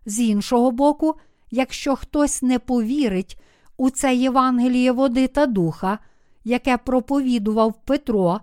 [0.07, 1.15] З іншого боку,
[1.51, 3.41] якщо хтось не повірить
[3.77, 5.99] у це Євангеліє води та духа,
[6.45, 8.41] яке проповідував Петро,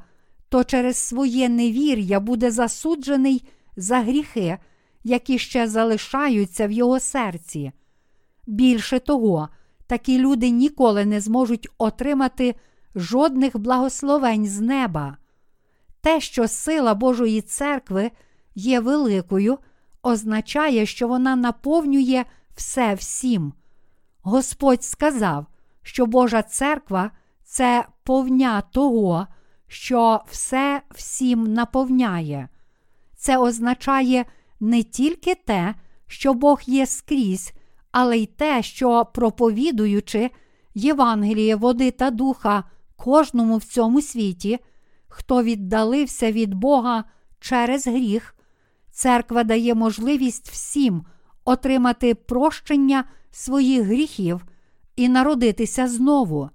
[0.49, 4.57] то через своє невір'я буде засуджений за гріхи,
[5.03, 7.71] які ще залишаються в його серці.
[8.47, 9.49] Більше того,
[9.87, 12.55] такі люди ніколи не зможуть отримати
[12.95, 15.17] жодних благословень з неба.
[16.01, 18.11] Те, що сила Божої церкви
[18.55, 19.57] є великою,
[20.03, 23.53] означає, що вона наповнює все всім.
[24.21, 25.45] Господь сказав,
[25.81, 27.11] що Божа церква
[27.43, 29.27] це повня того,
[29.67, 32.49] що все всім наповняє.
[33.15, 34.25] Це означає
[34.59, 35.75] не тільки те,
[36.07, 37.53] що Бог є скрізь,
[37.91, 40.31] але й те, що проповідуючи
[40.75, 42.63] Євангеліє води та духа
[42.95, 44.59] кожному в цьому світі,
[45.07, 47.03] хто віддалився від Бога
[47.39, 48.35] через гріх,
[48.91, 51.05] церква дає можливість всім
[51.45, 54.45] отримати прощення своїх гріхів
[54.95, 56.49] і народитися знову,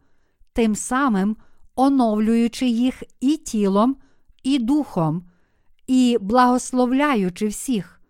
[0.52, 1.36] тим самим
[1.74, 3.96] оновлюючи їх і тілом,
[4.42, 5.24] і духом,
[5.86, 8.00] і благословляючи всіх.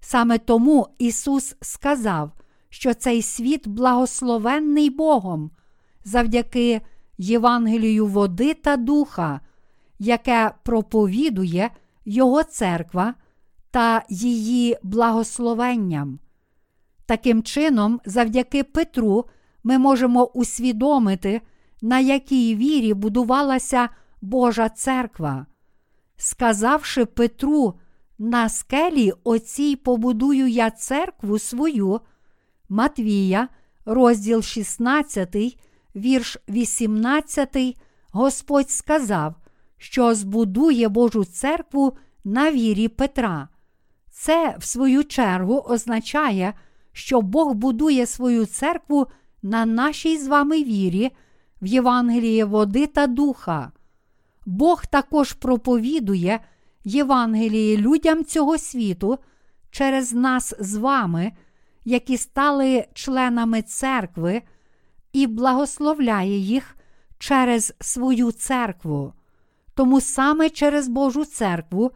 [0.00, 2.32] Саме тому Ісус сказав,
[2.70, 5.50] що цей світ благословенний Богом
[6.04, 6.80] завдяки
[7.18, 9.40] Євангелію води та духа,
[9.98, 11.70] яке проповідує
[12.04, 13.14] Його церква
[13.70, 16.18] та її благословенням.
[17.06, 19.24] Таким чином, завдяки Петру,
[19.64, 21.40] ми можемо усвідомити,
[21.82, 23.88] на якій вірі будувалася
[24.22, 25.46] Божа церква.
[26.16, 27.74] Сказавши Петру,
[28.18, 32.00] на скелі оцій побудую я церкву свою,
[32.72, 33.48] Матвія,
[33.84, 35.36] розділ 16,
[35.96, 37.56] вірш 18,
[38.12, 39.34] Господь сказав,
[39.78, 43.48] що збудує Божу церкву на вірі Петра.
[44.10, 46.54] Це, в свою чергу, означає,
[46.92, 49.06] що Бог будує свою церкву
[49.42, 51.10] на нашій з вами вірі
[51.62, 53.72] в Євангеліє води та духа.
[54.46, 56.40] Бог також проповідує
[56.84, 59.18] Євангеліє людям цього світу
[59.70, 61.32] через нас з вами,
[61.84, 64.42] які стали членами церкви,
[65.12, 66.76] і благословляє їх
[67.18, 69.12] через свою церкву.
[69.74, 71.90] Тому саме через Божу церкву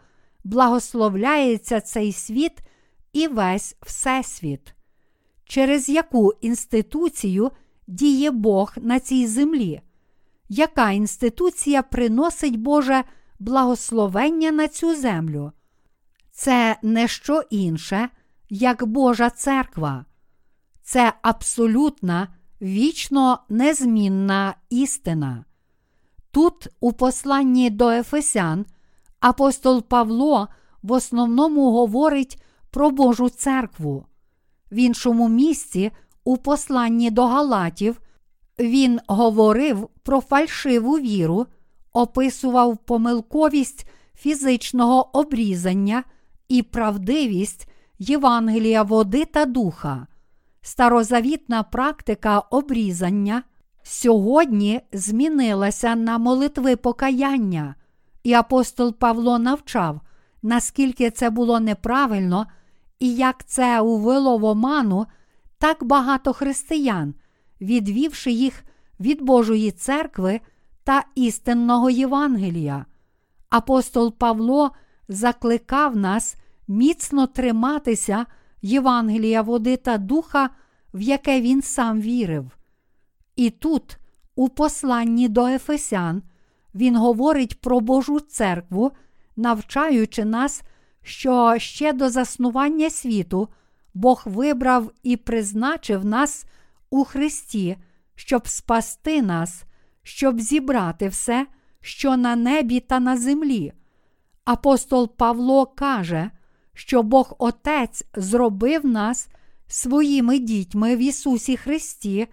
[0.45, 2.53] благословляється цей світ
[3.13, 4.75] і весь Всесвіт,
[5.45, 7.51] через яку інституцію
[7.87, 9.81] діє Бог на цій землі,
[10.49, 13.05] яка інституція приносить Боже
[13.39, 15.53] благословення на цю землю?
[16.31, 18.09] Це не що інше,
[18.49, 20.05] як Божа церква,
[20.83, 22.29] це абсолютна,
[22.63, 25.45] вічно незмінна істина.
[26.31, 28.67] Тут, у посланні до Ефесян,
[29.21, 30.49] апостол Павло
[30.83, 34.07] в основному говорить про Божу церкву.
[34.73, 35.91] В іншому місці,
[36.25, 38.01] у посланні до Галатів,
[38.59, 41.47] він говорив про фальшиву віру,
[41.93, 46.05] описував помилковість фізичного обрізання
[46.49, 47.69] і правдивість
[47.99, 50.07] Євангелія води та духа.
[50.63, 53.43] Старозавітна практика обрізання
[53.83, 57.75] сьогодні змінилася на молитви покаяння,
[58.23, 60.01] і апостол Павло навчав,
[60.43, 62.47] наскільки це було неправильно
[62.99, 65.07] і як це увело в оману
[65.59, 67.15] так багато християн,
[67.61, 68.65] відвівши їх
[69.01, 70.41] від Божої церкви
[70.85, 72.87] та істинного Євангелія.
[73.51, 74.71] Апостол Павло
[75.09, 76.37] закликав нас
[76.69, 78.27] міцно триматися
[78.63, 80.51] Євангелія води та духа,
[80.95, 82.59] в яке він сам вірив.
[83.37, 83.99] І тут,
[84.35, 86.23] у посланні до Ефесян,
[86.75, 88.93] він говорить про Божу церкву,
[89.37, 90.63] навчаючи нас,
[91.03, 93.49] що ще до заснування світу
[93.95, 96.45] Бог вибрав і призначив нас
[96.91, 97.77] у Христі,
[98.15, 99.65] щоб спасти нас,
[100.03, 101.47] щоб зібрати все,
[101.81, 103.73] що на небі та на землі.
[104.45, 106.31] Апостол Павло каже,
[106.75, 109.29] що Бог Отець зробив нас
[109.67, 112.27] своїми дітьми в Ісусі Христі,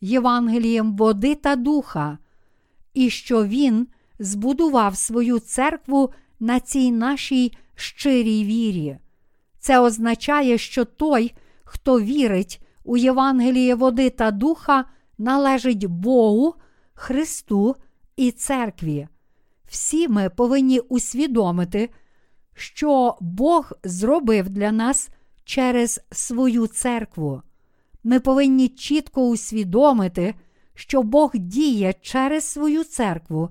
[0.00, 2.18] Євангелієм води та духа,
[2.94, 3.86] і що Він
[4.18, 6.10] збудував свою церкву
[6.40, 8.98] на цій нашій щирій вірі.
[9.58, 11.34] Це означає, що той,
[11.64, 14.84] хто вірить у Євангеліє води та духа,
[15.18, 16.54] належить Богу,
[16.94, 17.76] Христу
[18.16, 19.08] і церкві.
[19.68, 21.90] Всі ми повинні усвідомити,
[22.60, 25.08] що Бог зробив для нас
[25.44, 27.42] через свою церкву.
[28.04, 30.34] Ми повинні чітко усвідомити,
[30.74, 33.48] що Бог діє через свою церкву.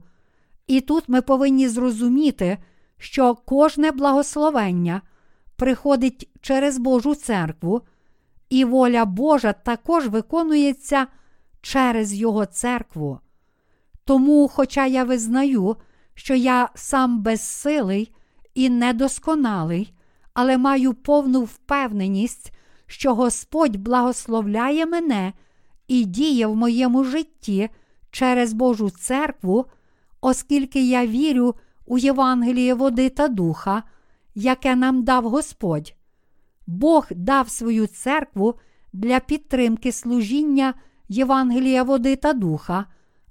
[0.68, 2.58] І тут ми повинні зрозуміти,
[2.98, 5.02] що кожне благословення
[5.56, 7.82] приходить через Божу церкву,
[8.50, 11.08] і воля Божа також виконується
[11.62, 13.20] через Його церкву.
[14.06, 15.76] Тому, хоча я визнаю,
[16.14, 18.14] що я сам безсилий
[18.54, 19.94] і недосконалий,
[20.34, 22.52] але маю повну впевненість,
[22.86, 25.34] що Господь благословляє мене
[25.88, 27.70] і діє в моєму житті
[28.12, 29.66] через Божу церкву,
[30.22, 33.84] оскільки я вірю у Євангеліє води та духа,
[34.36, 35.96] яке нам дав Господь.
[36.68, 38.56] Бог дав свою церкву
[38.94, 40.74] для підтримки служіння
[41.08, 42.86] Євангелія води та духа,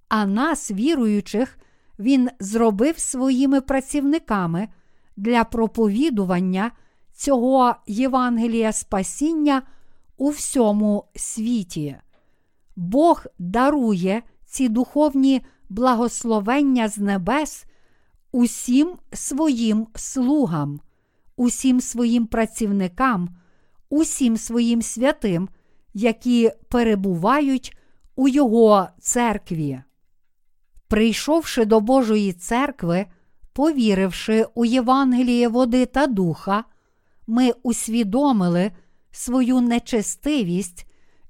[0.09, 1.59] а нас, віруючих,
[1.99, 4.69] Він зробив своїми працівниками
[5.19, 6.71] для проповідування
[7.13, 9.63] цього Євангелія спасіння
[10.17, 11.97] у всьому світі.
[12.77, 17.65] Бог дарує ці духовні благословення з небес
[18.33, 20.81] усім своїм слугам,
[21.37, 23.29] усім своїм працівникам,
[23.89, 25.49] усім своїм святим,
[25.95, 27.79] які перебувають
[28.17, 29.81] у Його церкві.
[30.89, 33.07] Прийшовши до Божої церкви,
[33.59, 36.65] повіривши у Євангеліє води та духа,
[37.27, 38.73] ми усвідомили
[39.11, 40.87] свою нечестивість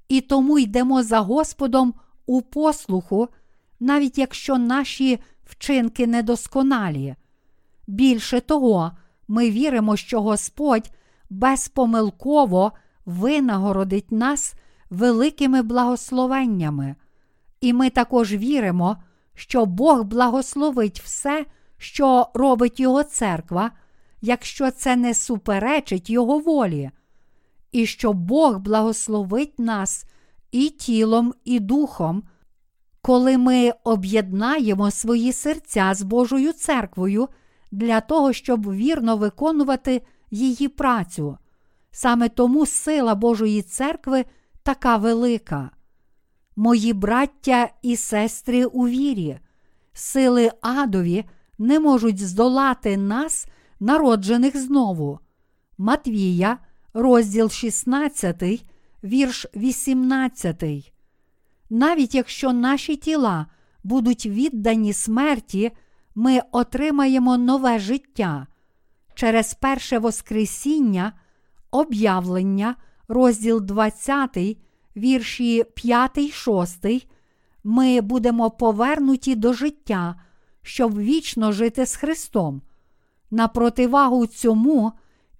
[0.09, 1.93] і тому йдемо за Господом
[2.25, 3.27] у послуху,
[3.79, 7.15] навіть якщо наші вчинки недосконалі.
[7.87, 8.91] Більше того,
[9.27, 10.91] ми віримо, що Господь
[11.29, 12.71] безпомилково
[13.05, 14.53] винагородить нас
[14.89, 16.95] великими благословеннями,
[17.61, 18.97] і ми також віримо,
[19.33, 21.45] що Бог благословить все,
[21.79, 23.71] що робить Його церква,
[24.21, 26.91] якщо це не суперечить Його волі,
[27.71, 30.05] і що Бог благословить нас
[30.51, 32.23] і тілом, і духом,
[33.01, 37.27] коли ми об'єднаємо свої серця з Божою церквою
[37.71, 40.01] для того, щоб вірно виконувати
[40.31, 41.37] її працю.
[41.91, 44.25] Саме тому сила Божої церкви
[44.63, 45.69] така велика.
[46.55, 49.39] Мої браття і сестри у вірі,
[49.93, 51.25] сили адові
[51.59, 53.47] не можуть здолати нас,
[53.79, 55.19] народжених знову.
[55.77, 56.57] Матвія,
[56.93, 58.43] розділ 16,
[59.03, 60.93] вірш 18.
[61.69, 63.45] Навіть якщо наші тіла
[63.83, 65.71] будуть віддані смерті,
[66.15, 68.47] ми отримаємо нове життя.
[69.15, 71.13] Через перше Воскресіння,
[71.71, 72.75] об'явлення,
[73.07, 74.57] розділ 20,
[74.97, 77.07] вірші 5, 6,
[77.63, 80.15] ми будемо повернуті до життя,
[80.69, 82.61] щоб вічно жити з Христом.
[83.31, 84.91] На противагу цьому,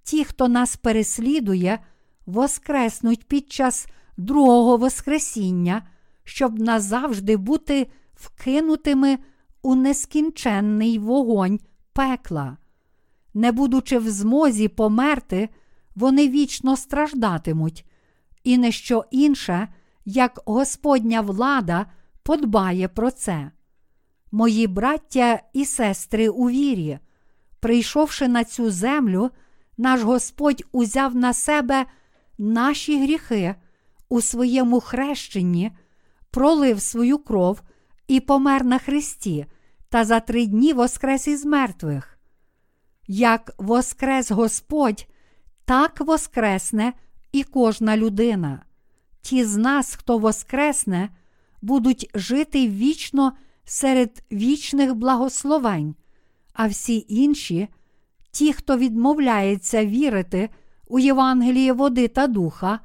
[0.02, 1.78] ті, хто нас переслідує,
[2.26, 5.82] воскреснуть під час другого Воскресіння,
[6.24, 9.18] щоб назавжди бути вкинутими
[9.62, 11.60] у нескінченний вогонь
[11.92, 12.56] пекла.
[13.34, 15.48] Не будучи в змозі померти,
[15.94, 17.86] вони вічно страждатимуть,
[18.44, 19.68] і не що інше,
[20.04, 21.86] як Господня влада
[22.22, 23.50] подбає про це.
[24.32, 26.98] Мої браття і сестри у вірі,
[27.60, 29.30] прийшовши на цю землю,
[29.76, 31.86] наш Господь узяв на себе
[32.38, 33.54] наші гріхи
[34.08, 35.72] у своєму хрещенні,
[36.30, 37.62] пролив свою кров
[38.08, 39.46] і помер на Христі,
[39.88, 42.18] та за три дні воскрес із мертвих.
[43.06, 45.06] Як воскрес Господь,
[45.64, 46.92] так воскресне
[47.32, 48.62] і кожна людина.
[49.20, 51.08] Ті з нас, хто воскресне,
[51.62, 53.32] будуть жити вічно
[53.70, 55.94] серед вічних благословень,
[56.52, 57.68] а всі інші,
[58.30, 60.48] ті, хто відмовляється вірити
[60.86, 62.80] у Євангеліє води та духа,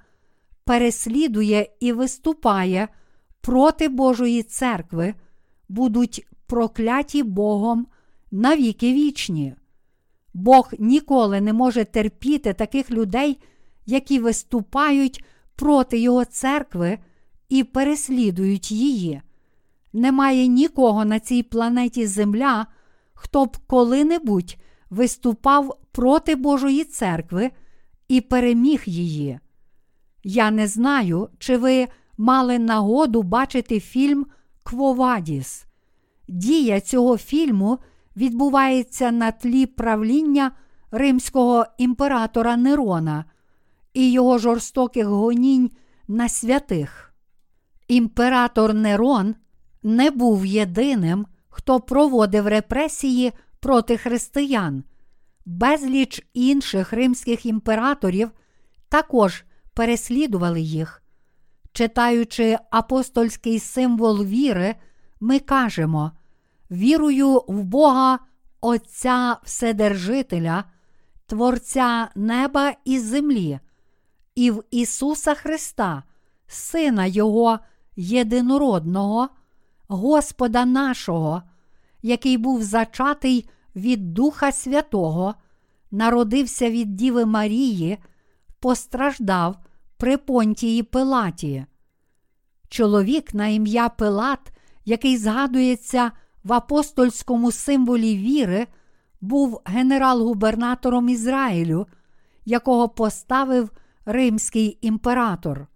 [0.64, 2.88] переслідує і виступає
[3.42, 5.14] проти Божої церкви,
[5.70, 7.88] будуть прокляті Богом
[8.32, 9.56] на віки вічні.
[10.34, 13.40] Бог ніколи не може терпіти таких людей,
[13.86, 15.24] які виступають
[15.56, 17.00] проти Його церкви
[17.50, 19.22] і переслідують її.
[19.96, 22.66] Немає нікого на цій планеті Земля,
[23.14, 24.58] хто б коли-небудь
[24.90, 27.52] виступав проти Божої церкви
[28.08, 29.40] і переміг її.
[30.24, 31.88] Я не знаю, чи ви
[32.18, 34.26] мали нагоду бачити фільм
[34.64, 35.66] Квовадіс.
[36.28, 37.80] Дія цього фільму
[38.18, 40.52] відбувається на тлі правління
[40.92, 43.26] римського імператора Нерона
[43.94, 45.72] і його жорстоких гонінь
[46.08, 47.14] на святих.
[47.88, 49.36] Імператор Нерон
[49.86, 54.84] не був єдиним, хто проводив репресії проти християн.
[55.46, 58.32] Безліч інших римських імператорів
[58.90, 61.04] також переслідували їх.
[61.72, 64.76] Читаючи апостольський символ віри,
[65.20, 66.12] ми кажемо:
[66.72, 68.20] вірую в Бога
[68.62, 70.64] Отця Вседержителя,
[71.26, 73.60] Творця неба і землі,
[74.36, 76.04] і в Ісуса Христа,
[76.48, 77.60] Сина Його
[77.96, 79.30] єдинородного,
[79.88, 81.42] Господа нашого,
[82.02, 85.36] який був зачатий від Духа Святого,
[85.92, 87.98] народився від Діви Марії,
[88.60, 89.56] постраждав
[89.98, 91.66] при понтії Пилаті.
[92.70, 94.52] Чоловік на ім'я Пилат,
[94.86, 96.12] який згадується
[96.44, 98.68] в апостольському символі віри,
[99.22, 101.88] був генерал-губернатором Ізраїлю,
[102.46, 103.72] якого поставив
[104.06, 105.68] римський імператор.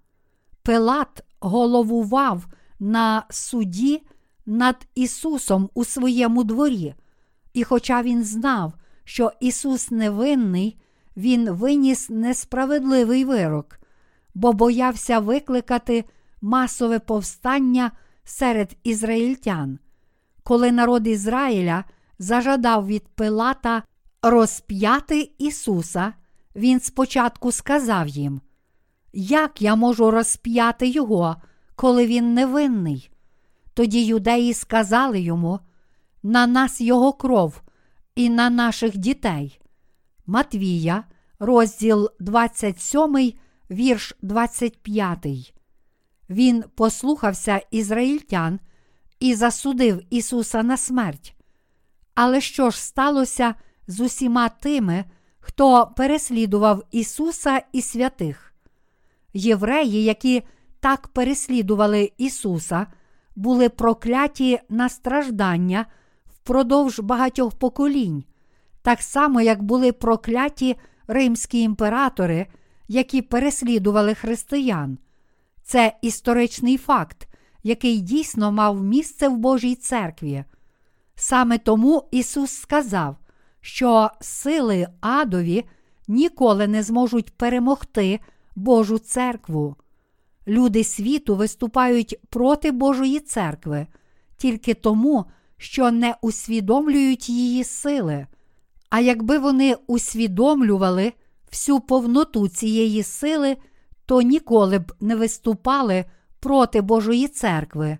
[0.63, 2.47] Пилат головував
[2.79, 4.01] на суді
[4.45, 6.95] над Ісусом у своєму дворі,
[7.53, 8.73] і, хоча він знав,
[9.03, 10.79] що Ісус невинний,
[11.17, 13.79] Він виніс несправедливий вирок,
[14.33, 16.05] бо боявся викликати
[16.41, 17.91] масове повстання
[18.23, 19.79] серед ізраїльтян.
[20.43, 21.83] Коли народ Ізраїля
[22.19, 23.83] зажадав від Пилата
[24.21, 26.13] розп'яти Ісуса,
[26.55, 28.41] Він спочатку сказав їм:
[29.13, 31.35] Як я можу розп'яти Його,
[31.79, 33.11] коли він невинний?
[33.73, 35.59] Тоді юдеї сказали йому:
[36.23, 37.61] на нас Його кров
[38.15, 39.59] і на наших дітей.
[40.25, 41.03] Матвія,
[41.39, 43.33] розділ 27,
[43.71, 45.53] вірш 25.
[46.29, 48.59] Він послухався ізраїльтян
[49.19, 51.35] і засудив Ісуса на смерть.
[52.15, 53.55] Але що ж сталося
[53.87, 55.05] з усіма тими,
[55.39, 58.53] хто переслідував Ісуса і святих?
[59.33, 60.43] Євреї, які
[60.79, 62.87] так переслідували Ісуса,
[63.35, 65.85] були прокляті на страждання
[66.25, 68.23] впродовж багатьох поколінь,
[68.81, 70.75] так само, як були прокляті
[71.07, 72.47] римські імператори,
[72.87, 74.97] які переслідували християн.
[75.63, 77.27] Це історичний факт,
[77.63, 80.43] який дійсно мав місце в Божій церкві.
[81.15, 83.17] Саме тому Ісус сказав,
[83.61, 85.65] що сили адові
[86.07, 88.19] ніколи не зможуть перемогти
[88.55, 89.75] Божу церкву.
[90.49, 93.87] Люди світу виступають проти Божої церкви
[94.37, 95.25] тільки тому,
[95.57, 98.27] що не усвідомлюють її сили.
[98.89, 101.13] А якби вони усвідомлювали
[101.51, 103.57] всю повноту цієї сили,
[104.05, 106.05] то ніколи б не виступали
[106.39, 107.97] проти Божої церкви.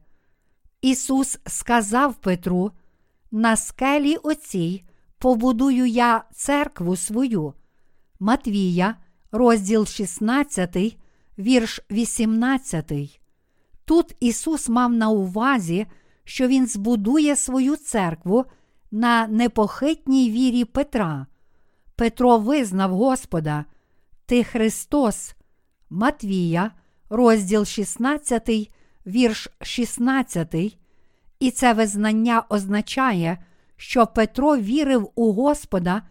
[0.81, 2.71] Ісус сказав Петру:
[3.31, 4.83] на скелі оцій
[5.17, 7.53] побудую я церкву свою.
[8.19, 8.95] Матвія,
[9.31, 10.97] розділ 16,
[11.39, 13.21] вірш 18.
[13.85, 15.87] Тут Ісус мав на увазі,
[16.23, 18.45] що Він збудує свою церкву
[18.91, 21.27] на непохитній вірі Петра.
[21.95, 23.65] Петро визнав Господа,
[24.25, 25.35] Ти Христос,
[25.89, 26.71] Матвія,
[27.09, 28.71] розділ 16,
[29.07, 30.55] вірш 16.
[31.39, 33.37] І це визнання означає,
[33.77, 36.01] що Петро вірив у Господа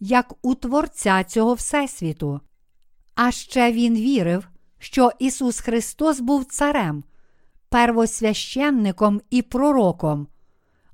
[0.00, 2.40] як у Творця цього Всесвіту.
[3.14, 4.48] А ще він вірив,
[4.78, 7.04] що Ісус Христос був Царем,
[7.68, 10.26] первосвященником і пророком.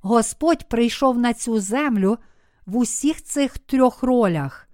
[0.01, 2.17] Господь прийшов на цю землю
[2.65, 4.67] в усіх цих трьох ролях,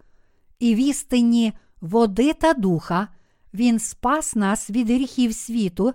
[0.59, 3.07] і в істині води та духа
[3.53, 5.93] Він спас нас від гріхів світу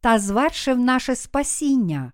[0.00, 2.12] та звершив наше спасіння.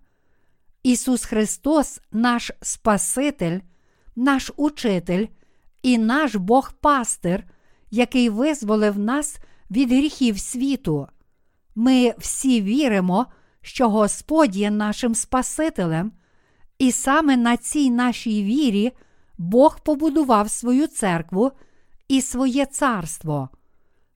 [0.83, 3.59] Ісус Христос, наш Спаситель,
[4.15, 5.27] наш Учитель
[5.83, 7.43] і наш Бог пастир,
[7.91, 9.37] який визволив нас
[9.71, 11.07] від гріхів світу.
[11.75, 13.25] Ми всі віримо,
[13.61, 16.11] що Господь є нашим Спасителем,
[16.79, 18.91] і саме на цій нашій вірі
[19.37, 21.51] Бог побудував свою церкву
[22.07, 23.49] і своє царство.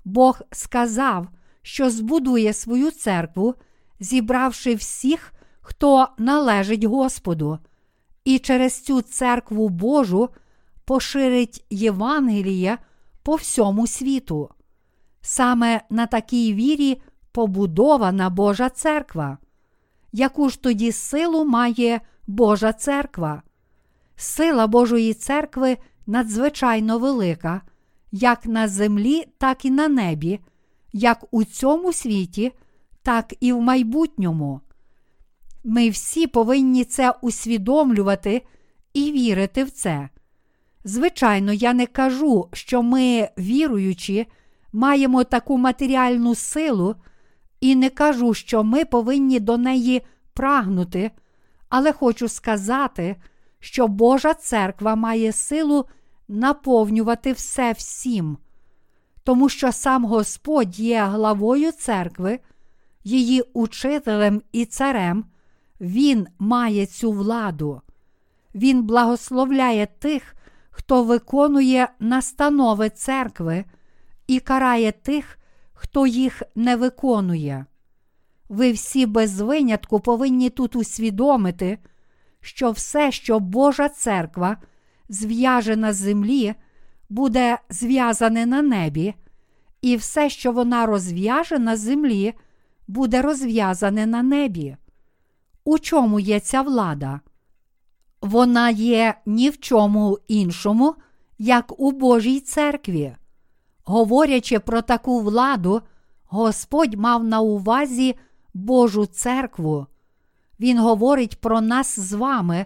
[0.05, 1.27] Бог сказав,
[1.61, 3.55] що збудує свою церкву,
[3.99, 7.59] зібравши всіх, хто належить Господу,
[8.25, 10.29] і через цю церкву Божу
[10.85, 12.77] поширить Євангеліє
[13.23, 14.49] по всьому світу.
[15.25, 17.01] Саме на такій вірі
[17.31, 19.37] побудована Божа церква.
[20.11, 23.43] Яку ж тоді силу має Божа церква?
[24.15, 27.61] Сила Божої церкви надзвичайно велика,
[28.11, 30.39] як на землі, так і на небі,
[30.93, 32.51] як у цьому світі,
[33.03, 34.61] так і в майбутньому.
[35.63, 38.41] Ми всі повинні це усвідомлювати
[38.93, 40.09] і вірити в це.
[40.83, 44.27] Звичайно, я не кажу, що ми, віруючі,
[44.73, 46.95] маємо таку матеріальну силу,
[47.61, 50.01] і не кажу, що ми повинні до неї
[50.33, 51.11] прагнути,
[51.69, 53.15] але хочу сказати,
[53.59, 55.85] що Божа церква має силу
[56.27, 58.37] наповнювати все всім,
[59.23, 62.39] тому що сам Господь є главою церкви,
[63.03, 65.25] її учителем і царем,
[65.81, 67.81] Він має цю владу.
[68.55, 70.35] Він благословляє тих,
[70.69, 73.65] хто виконує настанови церкви
[74.27, 75.39] і карає тих,
[75.73, 77.65] хто їх не виконує.
[78.49, 81.77] Ви всі без винятку повинні тут усвідомити,
[82.41, 84.57] що все, що Божа церква
[85.09, 86.55] зв'яже на землі,
[87.09, 89.13] буде зв'язане на небі,
[89.81, 92.33] і все, що вона розв'яже на землі,
[92.87, 94.77] буде розв'язане на небі.
[95.63, 97.19] У чому є ця влада?
[98.21, 100.95] Вона є ні в чому іншому,
[101.37, 103.15] як у Божій церкві.
[103.83, 105.81] Говорячи про таку владу,
[106.25, 108.15] Господь мав на увазі
[108.53, 109.87] Божу церкву.
[110.59, 112.65] Він говорить про нас з вами,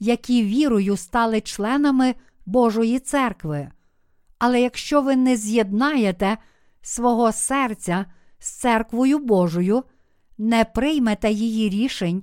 [0.00, 2.14] які вірою стали членами
[2.46, 3.70] Божої церкви.
[4.38, 6.38] Але якщо ви не з'єднаєте
[6.82, 8.06] свого серця
[8.38, 9.82] з церквою Божою,
[10.38, 12.22] не приймете її рішень,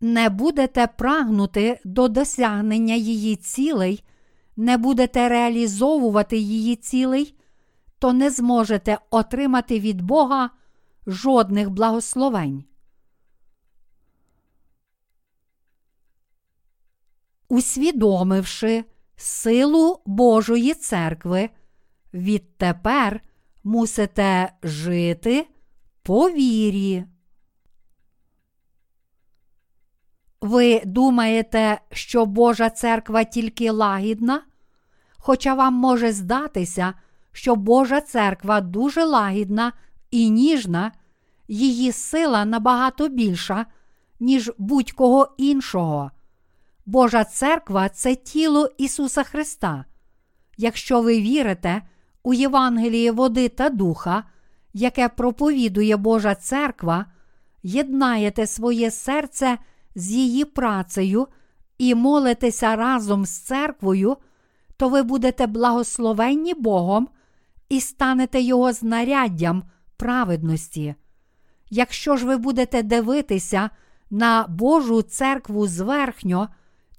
[0.00, 4.04] не будете прагнути до досягнення її цілей,
[4.56, 7.37] не будете реалізовувати її цілей,
[7.98, 10.50] то не зможете отримати від Бога
[11.06, 12.64] жодних благословень.
[17.48, 18.84] Усвідомивши
[19.16, 21.50] силу Божої церкви,
[22.14, 23.20] відтепер
[23.64, 25.46] мусите жити
[26.02, 27.04] по вірі.
[30.40, 34.42] Ви думаєте, що Божа церква тільки лагідна?
[35.18, 36.94] Хоча вам може здатися,
[37.38, 39.72] що Божа церква дуже лагідна
[40.10, 40.92] і ніжна,
[41.48, 43.66] її сила набагато більша,
[44.20, 46.10] ніж будь-кого іншого.
[46.86, 49.84] Божа церква це тіло Ісуса Христа.
[50.56, 51.82] Якщо ви вірите
[52.22, 54.24] у Євангеліє води та духа,
[54.74, 57.06] яке проповідує Божа церква,
[57.62, 59.58] єднаєте своє серце
[59.94, 61.26] з її працею
[61.78, 64.16] і молитеся разом з церквою,
[64.76, 67.08] то ви будете благословенні Богом
[67.68, 69.62] і станете Його знаряддям
[69.96, 70.94] праведності.
[71.70, 73.70] Якщо ж ви будете дивитися
[74.10, 76.48] на Божу церкву зверхньо,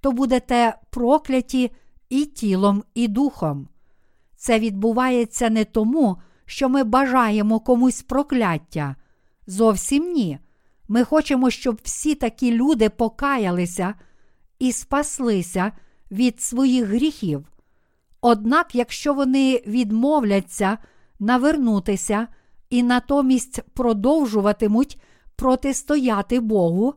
[0.02, 1.72] то будете прокляті
[2.10, 3.68] і тілом, і духом.
[4.36, 8.96] Це відбувається не тому, що ми бажаємо комусь прокляття.
[9.48, 10.40] Зовсім ні.
[10.88, 13.94] Ми хочемо, щоб всі такі люди покаялися
[14.60, 15.72] і спаслися
[16.12, 17.46] від своїх гріхів.
[18.22, 20.78] Однак, якщо вони відмовляться
[21.20, 22.28] навернутися
[22.70, 25.00] і натомість продовжуватимуть
[25.36, 26.94] протистояти Богу,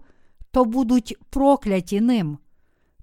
[0.50, 2.38] то будуть прокляті ним.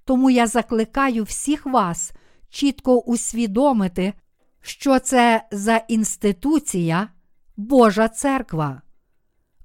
[0.05, 2.11] Тому я закликаю всіх вас
[2.49, 4.13] чітко усвідомити,
[4.61, 7.09] що це за інституція
[7.57, 8.81] Божа церква.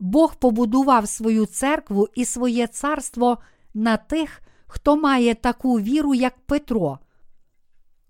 [0.00, 3.38] Бог побудував свою церкву і своє царство
[3.74, 6.98] на тих, хто має таку віру, як Петро.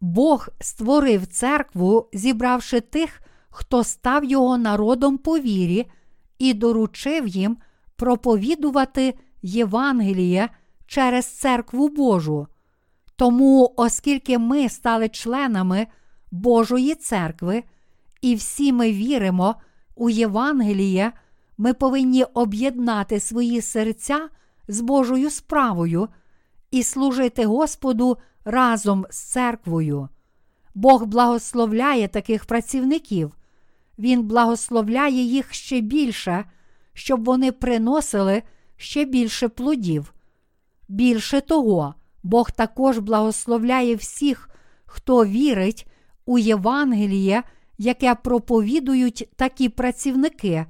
[0.04, 5.86] Бог створив церкву, зібравши тих, хто став його народом по вірі,
[6.38, 7.56] і доручив їм
[7.96, 10.48] проповідувати Євангеліє
[10.86, 12.46] через церкву Божу.
[13.16, 15.86] Тому, оскільки ми стали членами
[16.30, 17.62] Божої церкви,
[18.20, 19.54] і всі ми віримо
[19.94, 21.12] у Євангеліє,
[21.58, 24.28] ми повинні об'єднати свої серця
[24.68, 26.08] з Божою справою
[26.70, 30.08] і служити Господу разом з церквою.
[30.74, 33.36] Бог благословляє таких працівників,
[33.98, 36.44] Він благословляє їх ще більше,
[36.92, 38.42] щоб вони приносили
[38.76, 40.14] ще більше плодів.
[40.88, 44.50] Більше того, Бог також благословляє всіх,
[44.86, 45.86] хто вірить
[46.26, 47.42] у Євангеліє,
[47.78, 50.66] яке проповідують такі працівники,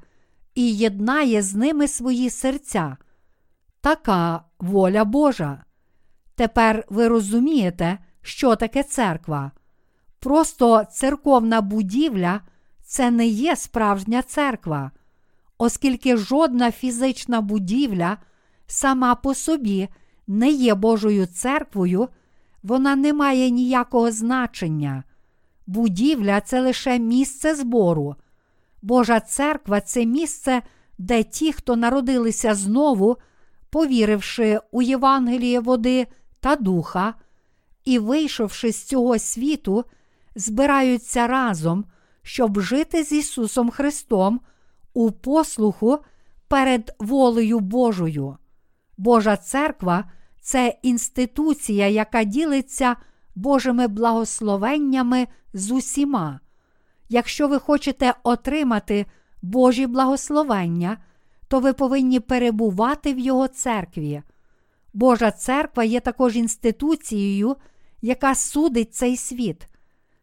[0.55, 2.97] і єднає з ними свої серця.
[3.81, 5.65] Така воля Божа.
[6.35, 9.51] Тепер ви розумієте, що таке церква.
[10.19, 12.41] Просто церковна будівля
[12.83, 14.91] це не є справжня церква,
[15.59, 18.17] оскільки жодна фізична будівля
[18.67, 19.89] сама по собі
[20.27, 22.09] не є Божою церквою,
[22.63, 25.05] вона не має ніякого значення.
[25.67, 28.17] Будівля це лише місце збору.
[28.83, 30.63] Божа церква це місце,
[30.99, 33.17] де ті, хто народилися знову,
[33.71, 36.07] повіривши у Євангеліє води
[36.45, 37.15] та духа,
[37.85, 39.85] і, вийшовши з цього світу,
[40.35, 41.85] збираються разом,
[42.23, 44.41] щоб жити з Ісусом Христом
[44.95, 45.99] у послуху
[46.49, 48.37] перед волею Божою.
[48.97, 50.05] Божа церква
[50.41, 52.97] це інституція, яка ділиться
[53.35, 56.41] Божими благословеннями з усіма.
[57.09, 59.07] Якщо ви хочете отримати
[59.43, 60.99] Божі благословення,
[61.49, 64.23] то ви повинні перебувати в Його церкві.
[64.95, 67.57] Божа церква є також інституцією,
[68.03, 69.69] яка судить цей світ.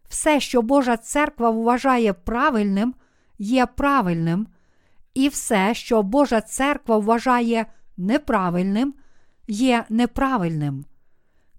[0.10, 2.94] Все, що Божа церква вважає правильним,
[3.40, 4.48] є правильним,
[5.14, 7.66] і все, що Божа церква вважає
[7.98, 8.94] неправильним,
[9.48, 10.86] є неправильним.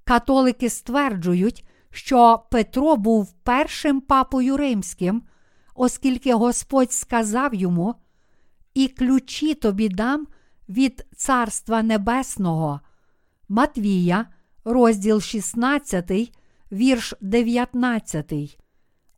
[0.04, 5.22] Католики стверджують, що Петро був першим папою римським,
[5.74, 7.94] оскільки Господь сказав йому:
[8.74, 10.26] І ключі тобі дам
[10.68, 12.80] від Царства Небесного.
[13.54, 14.26] Матвія,
[14.64, 16.32] розділ 16,
[16.72, 18.58] вірш 19.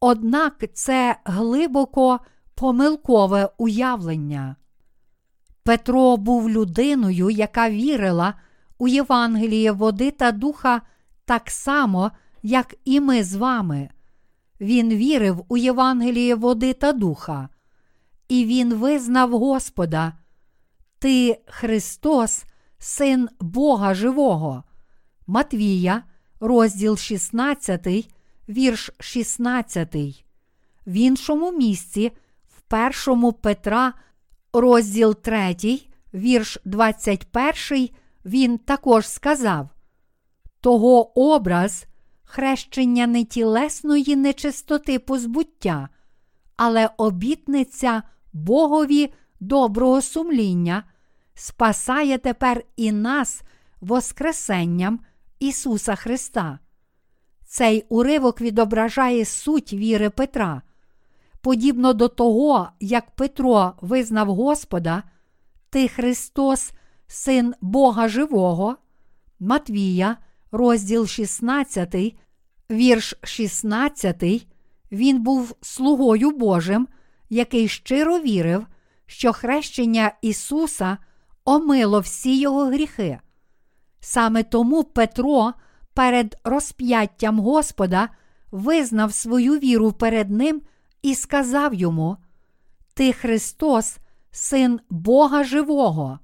[0.00, 2.20] Однак це глибоко
[2.54, 4.56] помилкове уявлення.
[5.62, 8.34] Петро був людиною, яка вірила
[8.78, 10.82] у Євангеліє води та духа
[11.24, 12.10] так само,
[12.42, 13.90] як і ми з вами.
[14.60, 17.48] Він вірив у Євангеліє води та духа,
[18.28, 20.12] і він визнав Господа.
[20.98, 22.44] Ти Христос,
[22.86, 24.64] Син Бога Живого.
[25.26, 26.02] Матвія,
[26.40, 27.86] розділ 16,
[28.48, 29.94] вірш 16.
[30.86, 32.12] В іншому місці,
[32.48, 33.92] в першому Петра,
[34.52, 35.56] розділ 3,
[36.14, 37.88] вірш 21,
[38.24, 39.68] він також сказав:
[40.60, 41.86] Того образ
[42.24, 45.88] хрещення не тілесної нечистоти позбуття,
[46.56, 50.84] але обітниця Богові доброго сумління
[51.34, 53.42] спасає тепер і нас
[53.80, 55.00] Воскресенням
[55.38, 56.58] Ісуса Христа.
[57.46, 60.62] Цей уривок відображає суть віри Петра.
[61.40, 65.02] Подібно до того, як Петро визнав Господа,
[65.70, 66.72] ти Христос,
[67.06, 68.76] Син Бога Живого,
[69.40, 70.16] Матвія,
[70.52, 71.94] розділ 16,
[72.70, 74.46] вірш 16,
[74.92, 76.88] він був слугою Божим,
[77.30, 78.66] який щиро вірив,
[79.06, 80.98] що хрещення Ісуса
[81.44, 83.20] омило всі його гріхи.
[84.00, 85.52] Саме тому Петро
[85.94, 88.08] перед розп'яттям Господа
[88.50, 90.62] визнав свою віру перед Ним
[91.02, 92.16] і сказав йому:
[92.94, 93.98] Ти Христос,
[94.30, 96.18] Син Бога Живого.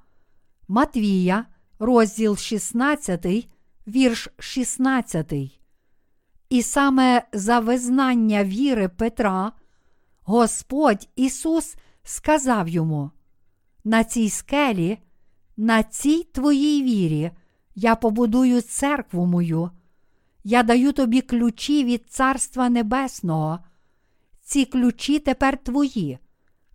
[0.68, 1.46] Матвія,
[1.78, 3.48] розділ 16,
[3.86, 5.32] вірш 16.
[6.48, 9.52] І саме за визнання віри Петра,
[10.22, 13.10] Господь Ісус сказав йому:
[13.84, 14.98] На цій скелі,
[15.60, 17.30] на цій твоїй вірі
[17.74, 19.70] я побудую церкву мою,
[20.44, 23.58] я даю тобі ключі від Царства Небесного.
[24.42, 26.18] Ці ключі тепер твої,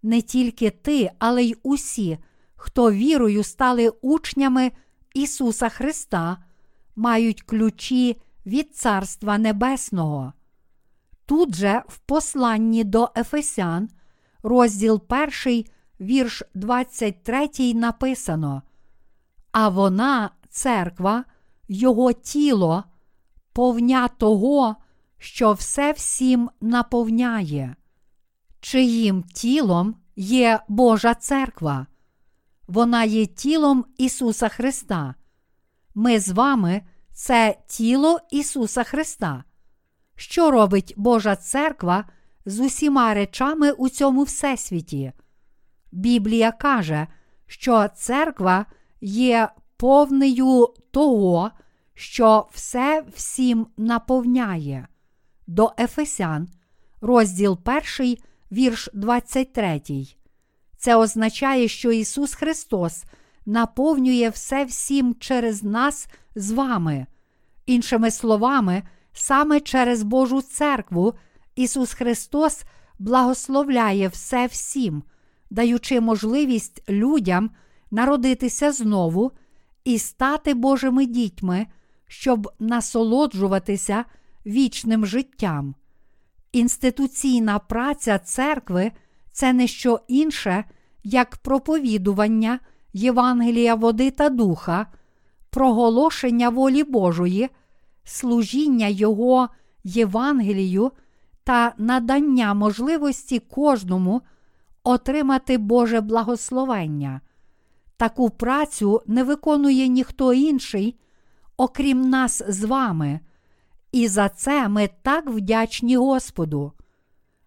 [0.03, 2.17] не тільки ти, але й усі,
[2.55, 4.71] хто вірою стали учнями
[5.13, 6.37] Ісуса Христа,
[6.95, 10.33] мають ключі від Царства Небесного.
[11.25, 13.89] Тут же в посланні до Ефесян,
[14.43, 15.01] розділ
[15.45, 15.65] 1,
[15.99, 18.61] вірш 23 написано:
[19.57, 21.23] А вона, церква,
[21.67, 22.83] його тіло,
[23.53, 24.75] повня того,
[25.17, 27.75] що все всім наповняє,
[28.59, 31.87] чиїм тілом є Божа церква.
[32.67, 35.15] Вона є тілом Ісуса Христа.
[35.93, 36.81] Ми з вами
[37.13, 39.43] це тіло Ісуса Христа.
[40.15, 42.05] Що робить Божа церква
[42.45, 45.11] з усіма речами у цьому всесвіті?
[45.91, 47.07] Біблія каже,
[47.47, 48.65] що церква
[49.05, 51.51] є повнею того,
[51.93, 54.87] що все всім наповняє.
[55.47, 56.47] До Ефесян,
[57.01, 57.59] розділ
[57.99, 58.17] 1,
[58.51, 59.81] вірш 23.
[60.77, 63.03] Це означає, що Ісус Христос
[63.45, 67.05] наповнює все всім через нас з вами.
[67.65, 68.83] Іншими словами,
[69.13, 71.13] саме через Божу церкву
[71.55, 72.63] Ісус Христос
[72.99, 75.03] благословляє все всім,
[75.49, 77.49] даючи можливість людям
[77.95, 79.31] народитися знову
[79.83, 81.67] і стати Божими дітьми,
[82.07, 84.05] щоб насолоджуватися
[84.45, 85.75] вічним життям.
[86.51, 88.91] Інституційна праця церкви
[89.31, 90.63] це не що інше,
[91.03, 92.59] як проповідування
[92.93, 94.87] Євангелія води та духа,
[95.49, 97.49] проголошення волі Божої,
[98.03, 99.49] служіння Його
[99.83, 100.91] Євангелію
[101.43, 104.21] та надання можливості кожному
[104.83, 107.21] отримати Боже благословення.
[107.97, 110.99] Таку працю не виконує ніхто інший,
[111.57, 113.19] окрім нас з вами,
[113.91, 116.71] і за це ми так вдячні Господу.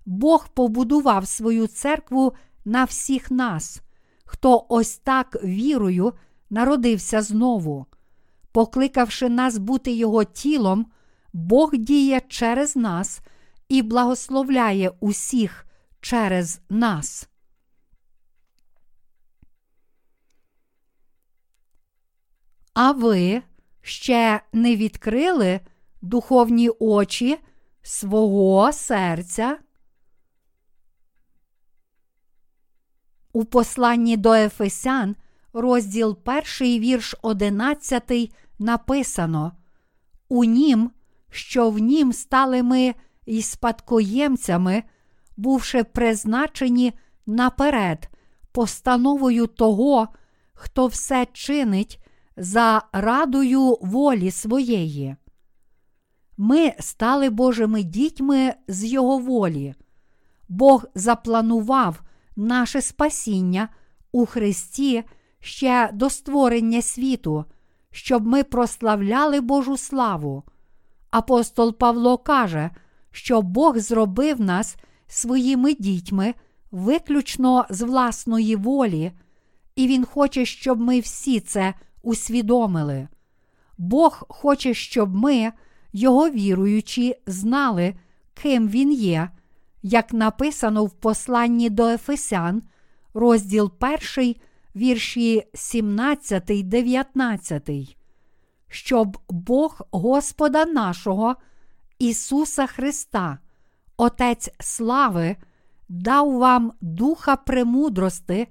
[0.06, 2.32] Бог побудував свою церкву
[2.64, 3.82] на всіх нас,
[4.24, 6.12] хто ось так вірою
[6.50, 7.86] народився знову.
[8.52, 10.86] Покликавши нас бути Його тілом,
[11.32, 13.20] Бог діє через нас
[13.68, 15.66] і благословляє усіх
[16.00, 17.28] через нас.
[22.80, 23.42] А ви
[23.82, 25.60] ще не відкрили
[26.02, 27.38] духовні очі
[27.82, 29.58] свого серця?
[33.32, 35.16] У посланні до Ефесян,
[35.52, 36.18] розділ
[36.60, 39.52] 1, вірш 11, написано:
[40.28, 40.90] У нім,
[41.30, 42.94] що в нім стали ми
[43.26, 44.82] і спадкоємцями,
[45.36, 46.92] бувши призначені
[47.26, 48.08] наперед,
[48.52, 50.08] постановою того,
[50.54, 52.00] хто все чинить
[52.38, 55.16] за радою волі своєї.
[56.36, 59.74] Ми стали Божими дітьми з Його волі.
[60.48, 62.02] Бог запланував
[62.36, 63.68] наше спасіння
[64.12, 65.04] у Христі
[65.40, 67.44] ще до створення світу,
[67.90, 70.42] щоб ми прославляли Божу славу.
[71.10, 72.70] Апостол Павло каже,
[73.10, 74.76] що Бог зробив нас
[75.06, 76.34] своїми дітьми
[76.70, 79.12] виключно з власної волі,
[79.76, 83.08] і Він хоче, щоб ми всі це усвідомили.
[83.78, 85.52] Бог хоче, щоб ми,
[85.92, 87.94] його віруючі, знали,
[88.34, 89.30] ким Він є,
[89.82, 92.62] як написано в посланні до Ефесян,
[93.14, 93.72] розділ
[94.16, 94.34] 1,
[94.76, 97.96] вірші 17, 19,
[98.68, 101.36] щоб Бог Господа нашого,
[101.98, 103.38] Ісуса Христа,
[103.96, 105.36] Отець слави,
[105.88, 108.48] дав вам духа премудрости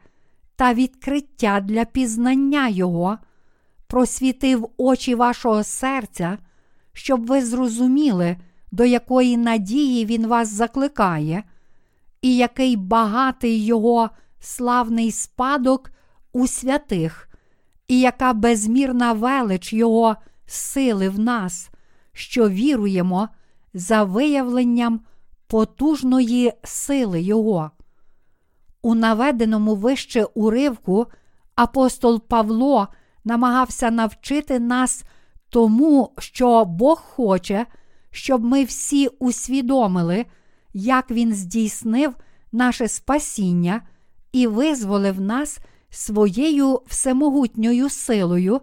[0.55, 3.17] та відкриття для пізнання Його,
[3.87, 6.37] просвітив очі вашого серця,
[6.93, 8.37] щоб ви зрозуміли,
[8.71, 11.43] до якої надії Він вас закликає,
[12.21, 14.09] і який багатий Його
[14.39, 15.91] славний спадок
[16.33, 17.29] у святих,
[17.87, 20.15] і яка безмірна велич Його
[20.45, 21.69] сили в нас,
[22.13, 23.29] що віруємо
[23.73, 25.01] за виявленням
[25.47, 27.71] потужної сили Його.
[28.81, 31.07] У наведеному вище уривку
[31.55, 32.87] апостол Павло
[33.27, 35.03] намагався навчити нас
[35.49, 37.65] тому, що Бог хоче,
[38.11, 40.25] щоб ми всі усвідомили,
[40.73, 42.15] як Він здійснив
[42.51, 43.81] наше спасіння
[44.31, 45.59] і визволив нас
[45.89, 48.61] своєю всемогутньою силою,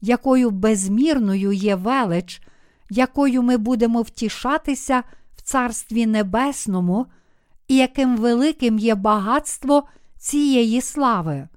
[0.00, 2.42] якою безмірною є велич,
[2.90, 5.02] якою ми будемо втішатися
[5.36, 7.06] в Царстві Небесному,
[7.68, 9.82] і яким великим є багатство
[10.18, 11.48] цієї слави.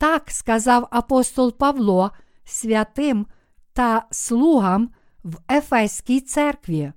[0.00, 2.10] Так сказав апостол Павло
[2.44, 3.26] святим
[3.72, 4.90] та слугам
[5.24, 6.92] в Ефеській церкві.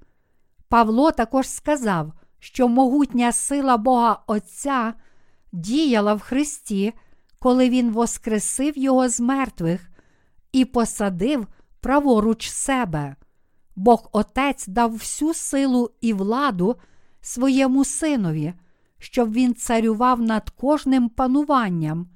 [0.70, 4.94] Павло також сказав, що могутня сила Бога Отця
[5.52, 6.94] діяла в Христі,
[7.40, 9.90] коли Він воскресив Його з мертвих
[10.52, 11.48] і посадив
[11.82, 13.16] праворуч себе.
[13.76, 16.76] Бог Отець дав всю силу і владу
[17.22, 18.54] своєму синові,
[19.00, 22.13] щоб він царював над кожним пануванням,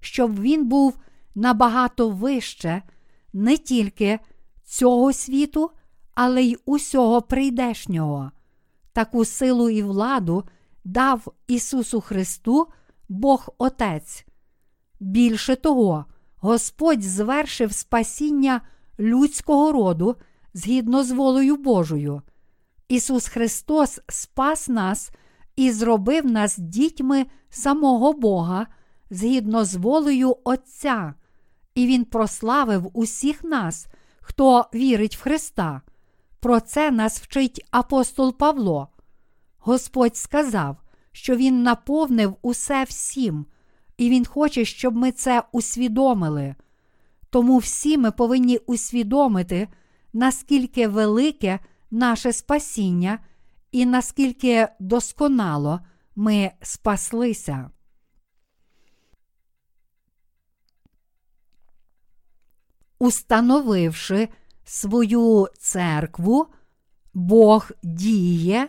[0.00, 0.98] щоб він був
[1.34, 2.82] набагато вище
[3.32, 4.18] не тільки
[4.64, 5.70] цього світу,
[6.14, 8.30] але й усього прийдешнього.
[8.92, 10.44] Таку силу і владу
[10.84, 12.66] дав Ісусу Христу
[13.08, 14.26] Бог Отець.
[15.00, 16.04] Більше того,
[16.36, 18.60] Господь звершив спасіння
[18.98, 20.16] людського роду
[20.54, 22.22] згідно з волею Божою.
[22.88, 25.10] Ісус Христос спас нас
[25.56, 28.66] і зробив нас дітьми самого Бога
[29.10, 31.14] згідно з волею Отця,
[31.74, 33.86] і Він прославив усіх нас,
[34.20, 35.82] хто вірить в Христа.
[36.40, 38.88] Про це нас вчить апостол Павло.
[39.58, 40.76] Господь сказав,
[41.12, 43.46] що Він наповнив усе всім,
[43.98, 46.54] і Він хоче, щоб ми це усвідомили.
[47.30, 49.68] Тому всі ми повинні усвідомити,
[50.12, 51.58] наскільки велике
[51.90, 53.18] наше спасіння
[53.72, 55.80] і наскільки досконало
[56.16, 57.70] ми спаслися.
[62.98, 64.28] Установивши
[64.64, 66.46] свою церкву,
[67.14, 68.68] Бог діє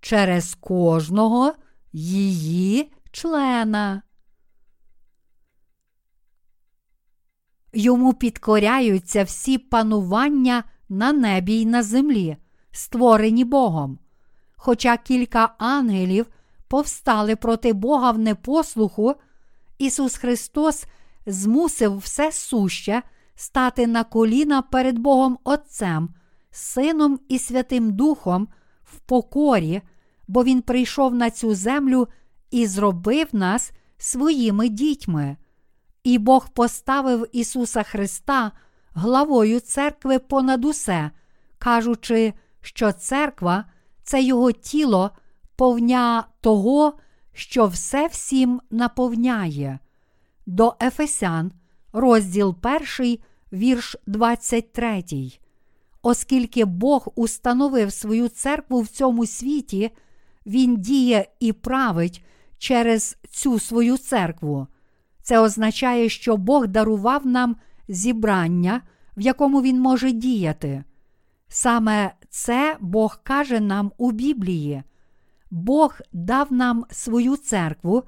[0.00, 1.52] через кожного
[1.92, 4.02] її члена.
[7.72, 12.36] Йому підкоряються всі панування на небі й на землі,
[12.70, 13.98] створені Богом.
[14.56, 16.26] Хоча кілька ангелів
[16.68, 19.14] повстали проти Бога в непослуху,
[19.78, 20.84] Ісус Христос
[21.26, 23.02] змусив все суще
[23.34, 26.08] стати на коліна перед Богом Отцем,
[26.50, 28.48] Сином і Святим Духом
[28.82, 29.82] в покорі,
[30.28, 32.08] бо Він прийшов на цю землю
[32.50, 35.36] і зробив нас своїми дітьми.
[36.04, 38.52] І Бог поставив Ісуса Христа
[38.94, 41.10] главою церкви понад усе,
[41.58, 43.64] кажучи, що церква
[44.02, 45.10] це Його тіло,
[45.56, 46.92] повня того,
[47.32, 49.78] що все всім наповняє.
[50.46, 51.52] До Ефесян,
[51.94, 52.56] розділ
[52.98, 53.18] 1,
[53.52, 55.04] вірш 23.
[56.02, 59.90] Оскільки Бог установив свою церкву в цьому світі,
[60.46, 62.24] Він діє і править
[62.58, 64.66] через цю свою церкву.
[65.22, 67.56] Це означає, що Бог дарував нам
[67.88, 68.82] зібрання,
[69.16, 70.84] в якому Він може діяти.
[71.48, 74.82] Саме це Бог каже нам у Біблії.
[75.50, 78.02] Бог дав нам свою церкву,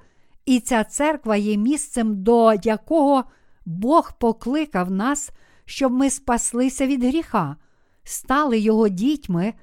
[0.45, 3.23] і ця церква є місцем, до якого
[3.67, 5.31] Бог покликав нас,
[5.65, 7.55] щоб ми спаслися від гріха,
[8.03, 9.53] стали Його дітьми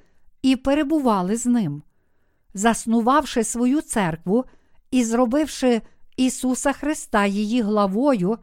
[0.41, 1.83] і перебували з ним.
[2.53, 4.45] Заснувавши свою церкву
[4.91, 5.81] і зробивши
[6.17, 8.37] Ісуса Христа її главою,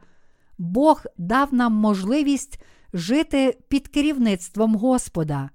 [0.57, 2.61] Бог дав нам можливість
[2.93, 5.49] жити під керівництвом Господа.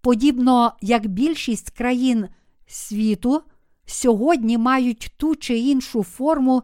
[0.00, 2.28] Подібно як більшість країн
[2.66, 3.42] світу
[3.86, 6.62] сьогодні мають ту чи іншу форму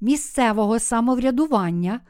[0.00, 2.00] місцевого самоврядування,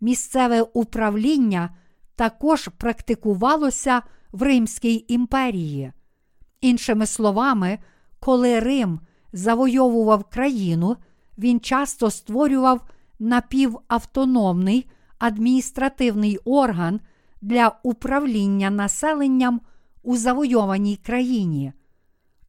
[0.00, 1.70] місцеве управління
[2.16, 4.02] також практикувалося
[4.32, 5.92] в Римській імперії.
[6.60, 7.78] Іншими словами,
[8.20, 9.00] коли Рим
[9.32, 10.96] завойовував країну,
[11.38, 12.80] він часто створював
[13.18, 17.00] напівавтономний адміністративний орган
[17.42, 19.60] для управління населенням
[20.02, 21.72] у завойованій країні.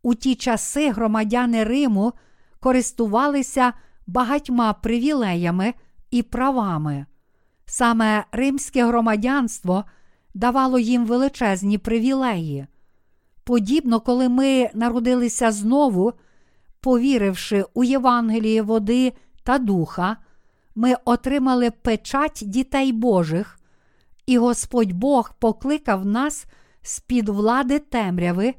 [0.04, 2.14] У ті часи громадяни Риму
[2.60, 3.74] користувалися
[4.08, 5.74] багатьма привілеями
[6.12, 7.06] і правами.
[7.66, 9.86] Саме римське громадянство
[10.34, 12.68] давало їм величезні привілеї.
[13.44, 16.14] Подібно, коли ми народилися знову,
[16.82, 20.18] повіривши у Євангеліє води та духа,
[20.76, 23.60] ми отримали печать дітей Божих,
[24.26, 26.46] і Господь Бог покликав нас
[26.82, 28.56] з під влади темряви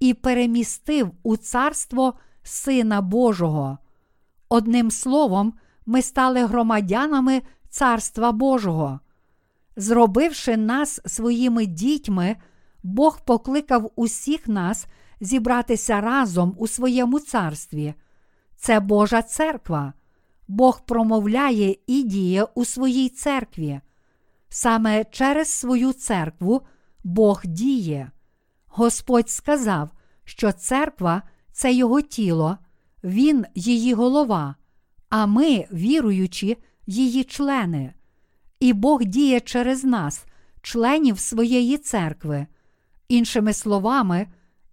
[0.00, 3.78] і перемістив у царство Сина Божого.
[4.52, 5.54] Одним словом,
[5.86, 9.00] ми стали громадянами Царства Божого.
[9.76, 12.36] Зробивши нас своїми дітьми,
[12.82, 14.86] Бог покликав усіх нас
[15.20, 17.94] зібратися разом у своєму царстві.
[18.56, 19.92] Це Божа церква.
[20.48, 23.80] Бог промовляє і діє у своїй церкві.
[24.48, 26.62] Саме через свою церкву
[27.04, 28.10] Бог діє.
[28.66, 29.90] Господь сказав,
[30.24, 31.22] що церква
[31.52, 32.58] це Його тіло,
[33.04, 34.54] Він її голова,
[35.08, 37.94] а ми, віруючі, її члени.
[38.60, 40.24] І Бог діє через нас,
[40.62, 42.46] членів своєї церкви.
[43.08, 44.26] Іншими словами,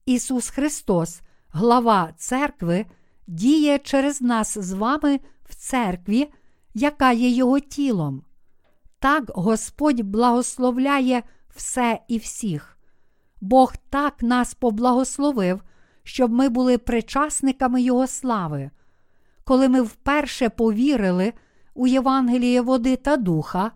[0.05, 2.85] Ісус Христос, глава церкви,
[3.27, 5.19] діє через нас з вами
[5.49, 6.27] в церкві,
[6.73, 8.23] яка є Його тілом.
[8.99, 11.23] Так Господь благословляє
[11.55, 12.77] все і всіх.
[13.41, 15.61] Бог так нас поблагословив,
[16.09, 18.69] щоб ми були причасниками Його слави.
[19.43, 21.33] Коли ми вперше повірили
[21.73, 23.71] у Євангеліє води та духа,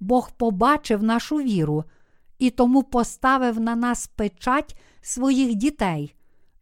[0.00, 1.84] Бог побачив нашу віру
[2.38, 6.14] і тому поставив на нас печать своїх дітей,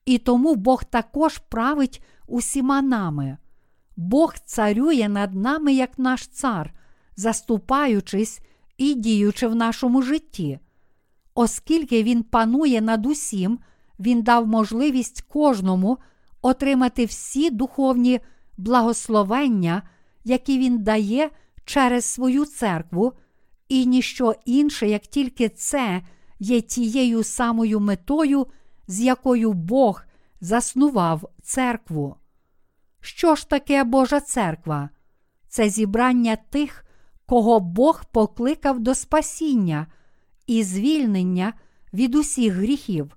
[0.05, 3.37] і тому Бог також править усіма нами.
[3.97, 6.75] Бог царює над нами як наш цар,
[7.17, 8.41] заступаючись
[8.79, 10.59] і діючи в нашому житті.
[11.35, 13.59] Оскільки Він панує над усім,
[14.01, 15.99] Він дав можливість кожному
[16.43, 18.21] отримати всі духовні
[18.57, 19.83] благословення,
[20.25, 21.31] які Він дає
[21.65, 23.13] через свою церкву,
[23.69, 26.03] і ніщо інше, як тільки це
[26.39, 28.47] є тією самою метою,
[28.87, 30.03] з якою Бог
[30.41, 32.17] заснував церкву.
[33.01, 34.89] Що ж таке Божа церква?
[35.49, 36.85] Це зібрання тих,
[37.27, 39.87] кого Бог покликав до спасіння
[40.47, 41.53] і звільнення
[41.93, 43.17] від усіх гріхів.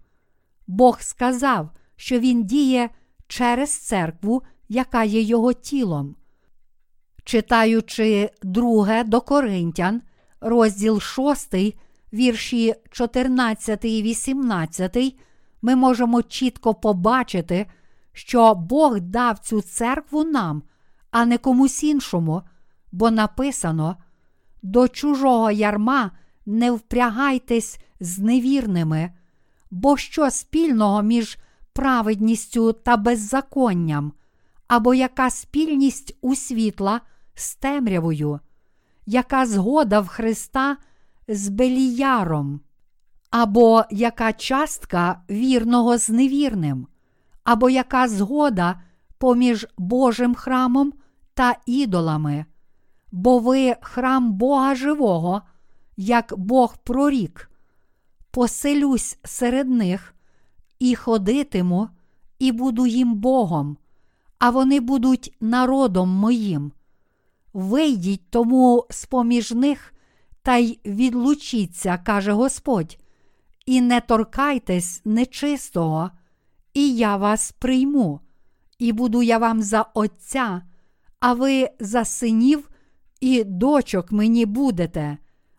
[0.67, 2.89] Бог сказав, що Він діє
[3.27, 6.15] через церкву, яка є його тілом.
[7.23, 10.01] Читаючи друге до Коринтян,
[10.41, 11.55] розділ 6,
[12.13, 15.15] вірші 14 і 18,
[15.61, 17.65] ми можемо чітко побачити,
[18.13, 20.63] що Бог дав цю церкву нам,
[21.11, 22.41] а не комусь іншому,
[22.91, 23.97] бо написано:
[24.61, 26.11] до чужого ярма
[26.45, 29.13] не впрягайтесь з невірними,
[29.73, 31.37] бо що спільного між
[31.73, 34.13] праведністю та беззаконням,
[34.67, 37.01] або яка спільність у світла
[37.35, 38.39] з темрявою,
[39.05, 40.77] яка згода в Христа
[41.27, 42.61] з Беліяром,
[43.29, 46.87] або яка частка вірного з невірним,
[47.43, 48.81] або яка згода
[49.17, 50.93] поміж Божим храмом
[51.33, 52.45] та ідолами,
[53.11, 55.41] бо ви храм Бога живого,
[55.97, 57.49] як Бог прорік,
[58.33, 60.15] поселюсь серед них
[60.79, 61.89] і ходитиму,
[62.39, 63.77] і буду їм Богом,
[64.39, 66.71] а вони будуть народом моїм.
[67.53, 69.93] Вийдіть тому з поміж них
[70.41, 72.97] та й відлучіться, каже Господь,
[73.65, 76.11] і не торкайтесь нечистого,
[76.73, 78.19] і я вас прийму,
[78.79, 80.61] і буду я вам за Отця,
[81.19, 82.69] а ви за синів
[83.21, 85.17] і дочок мені будете,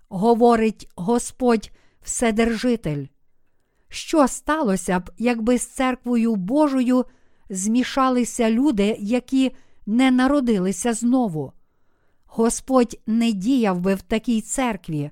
[0.08, 1.70] говорить Господь
[2.04, 3.06] Вседержитель.
[3.88, 7.04] Що сталося б, якби з церквою Божою
[7.50, 9.52] змішалися люди, які
[9.86, 11.52] не народилися знову?
[12.26, 15.10] Господь не діяв би в такій церкві,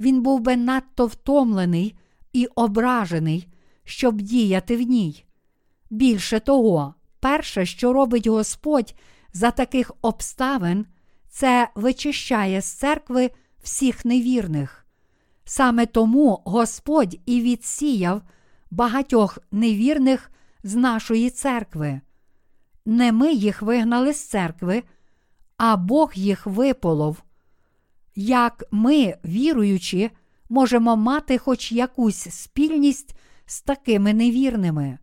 [0.00, 1.94] він був би надто втомлений
[2.32, 3.48] і ображений,
[3.84, 5.24] щоб діяти в ній.
[5.90, 8.94] Більше того, перше, що робить Господь
[9.32, 10.86] за таких обставин,
[11.28, 13.30] це вичищає з церкви
[13.62, 14.77] всіх невірних.
[15.50, 18.22] Саме тому Господь і відсіяв
[18.70, 20.30] багатьох невірних
[20.62, 22.00] з нашої церкви.
[22.86, 24.82] Не ми їх вигнали з церкви,
[25.56, 27.22] а Бог їх виполов.
[28.14, 30.10] Як ми, віруючи,
[30.48, 33.14] можемо мати хоч якусь спільність
[33.46, 34.98] з такими невірними.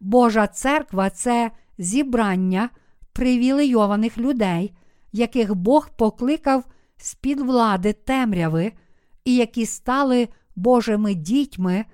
[0.00, 2.70] Божа церква це зібрання
[3.12, 4.72] привілейованих людей,
[5.12, 6.64] яких Бог покликав
[6.96, 8.72] з під влади темряви
[9.26, 11.84] і які стали Божими дітьми,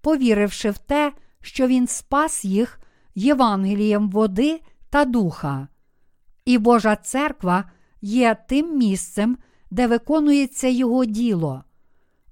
[0.00, 2.80] повіривши в те, що Він спас їх
[3.14, 4.60] Євангелієм води
[4.90, 5.68] та духа.
[6.44, 7.64] І Божа церква
[8.02, 9.38] є тим місцем,
[9.70, 11.64] де виконується Його діло.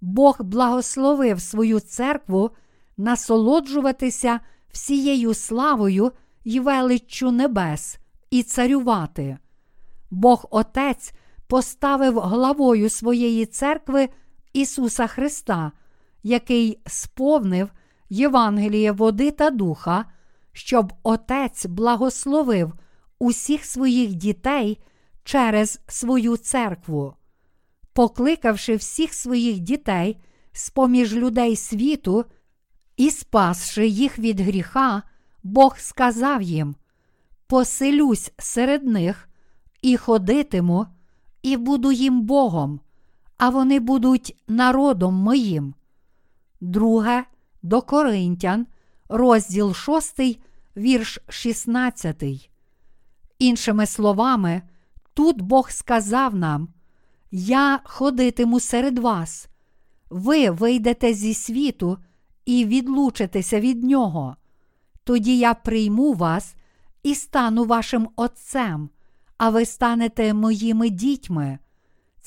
[0.01, 2.51] Бог благословив свою церкву
[2.97, 4.41] насолоджуватися
[4.73, 6.13] всією славою
[6.45, 7.99] й величчю небес
[8.31, 9.39] і царювати.
[10.11, 11.13] Бог Отець
[11.47, 14.09] поставив главою своєї церкви
[14.53, 15.73] Ісуса Христа,
[16.23, 17.71] який сповнив
[18.11, 20.05] Євангеліє води та духа,
[20.53, 22.73] щоб Отець благословив
[23.19, 24.81] усіх своїх дітей
[25.25, 27.15] через свою церкву,
[27.93, 30.21] покликавши всіх своїх дітей
[30.53, 32.25] з поміж людей світу
[32.97, 35.03] і спасши їх від гріха,
[35.43, 36.75] Бог сказав їм:
[37.47, 39.29] Поселюсь серед них
[39.83, 40.87] і ходитиму,
[41.43, 42.81] і буду їм Богом
[43.39, 45.75] а вони будуть народом моїм.
[46.61, 47.25] Друге
[47.63, 48.67] до Коринтян,
[49.09, 50.21] розділ 6,
[50.77, 52.51] вірш 16.
[53.39, 54.63] Іншими словами,
[55.15, 56.69] тут Бог сказав нам:
[57.31, 59.49] Я ходитиму серед вас,
[60.11, 61.99] ви вийдете зі світу
[62.45, 64.37] і відлучитеся від нього.
[65.05, 66.55] Тоді я прийму вас
[67.03, 68.91] і стану вашим Отцем,
[69.37, 71.59] а ви станете моїми дітьми.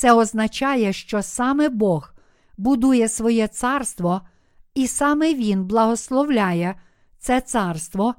[0.01, 2.13] Це означає, що саме Бог
[2.57, 4.21] будує своє царство,
[4.75, 6.75] і саме Він благословляє
[7.19, 8.15] це царство,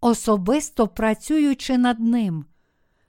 [0.00, 2.44] особисто працюючи над ним.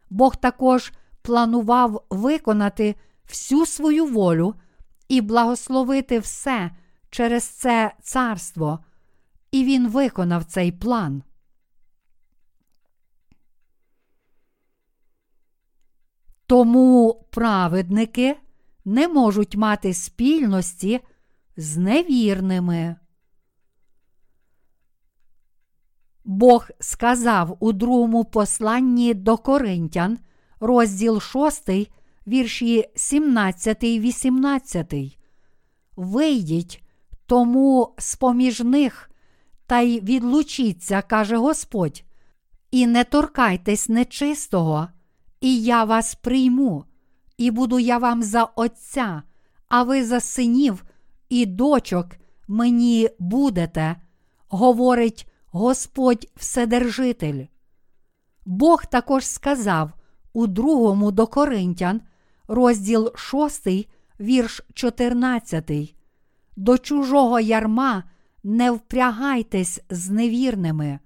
[0.09, 2.95] Бог також планував виконати
[3.29, 4.55] всю свою волю
[5.07, 6.71] і благословити все
[7.09, 8.79] через це царство,
[9.51, 11.23] і Він виконав цей план.
[16.53, 18.35] Тому праведники
[18.85, 20.99] не можуть мати спільності
[21.57, 22.95] з невірними.
[26.25, 30.19] Бог сказав у другому посланні до Коринтян,
[30.59, 31.69] розділ 6,
[32.27, 34.93] вірші 17, 18.
[35.95, 36.83] Вийдіть
[37.25, 39.11] тому з поміж них
[39.65, 42.03] та й відлучіться, каже Господь,
[42.71, 44.87] і не торкайтесь нечистого
[45.43, 46.85] і я вас прийму,
[47.37, 49.23] і буду я вам за Отця,
[49.67, 50.85] а ви за синів
[51.29, 52.07] і дочок
[52.47, 53.95] мені будете,
[54.49, 57.45] говорить Господь Вседержитель.
[58.45, 59.91] Бог також сказав
[60.33, 62.01] у другому до Коринтян,
[62.47, 63.67] розділ 6,
[64.19, 65.95] вірш 14.
[66.55, 68.03] До чужого ярма
[68.43, 70.99] не впрягайтесь з невірними.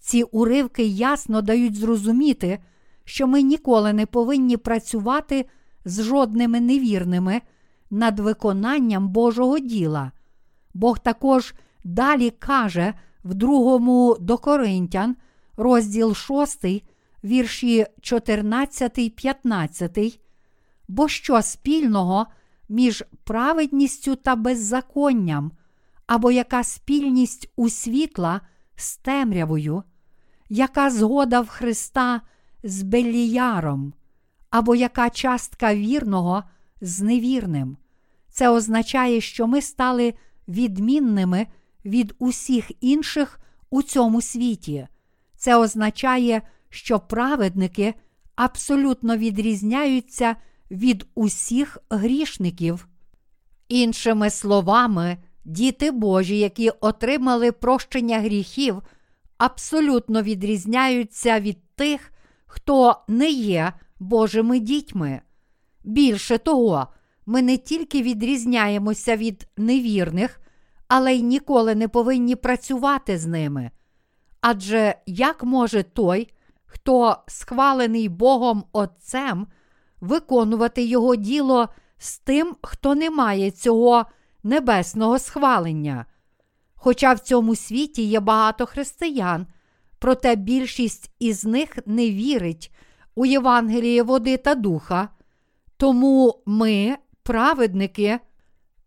[0.00, 2.58] Ці уривки ясно дають зрозуміти,
[3.04, 5.46] що ми ніколи не повинні працювати
[5.84, 7.40] з жодними невірними
[7.90, 10.12] над виконанням Божого діла.
[10.74, 11.54] Бог також
[11.84, 15.16] далі каже в другому до Коринтян,
[15.56, 16.64] розділ 6,
[17.24, 20.20] вірші 14, 15,
[20.88, 22.26] бо що спільного
[22.68, 25.52] між праведністю та беззаконням,
[26.06, 28.40] або яка спільність у світла
[28.76, 29.82] з темрявою,
[30.48, 32.20] яка згода в Христа
[32.62, 33.92] з Беліяром,
[34.50, 36.44] або яка частка вірного
[36.80, 37.76] з невірним.
[38.28, 40.14] Це означає, що ми стали
[40.48, 41.46] відмінними
[41.84, 43.40] від усіх інших
[43.70, 44.88] у цьому світі.
[45.36, 47.94] Це означає, що праведники
[48.36, 50.36] абсолютно відрізняються
[50.70, 52.88] від усіх грішників.
[53.68, 58.82] Іншими словами, діти Божі, які отримали прощення гріхів,
[59.38, 62.11] абсолютно відрізняються від тих,
[62.52, 65.20] хто не є Божими дітьми.
[65.84, 66.86] Більше того,
[67.26, 70.40] ми не тільки відрізняємося від невірних,
[70.88, 73.70] але й ніколи не повинні працювати з ними.
[74.40, 76.28] Адже як може той,
[76.64, 79.46] хто схвалений Богом Отцем,
[80.00, 81.68] виконувати його діло
[81.98, 84.06] з тим, хто не має цього
[84.42, 86.06] небесного схвалення?
[86.74, 89.46] Хоча в цьому світі є багато християн,
[90.02, 92.74] проте більшість із них не вірить
[93.14, 95.08] у Євангеліє води та духа,
[95.76, 98.18] тому ми, праведники,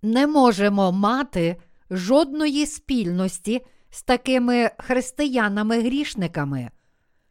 [0.01, 1.55] не можемо мати
[1.91, 6.69] жодної спільності з такими християнами-грішниками.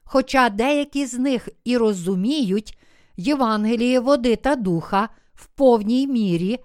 [0.04, 2.78] Хоча деякі з них і розуміють
[3.16, 6.58] Євангеліє води та духа в повній мірі,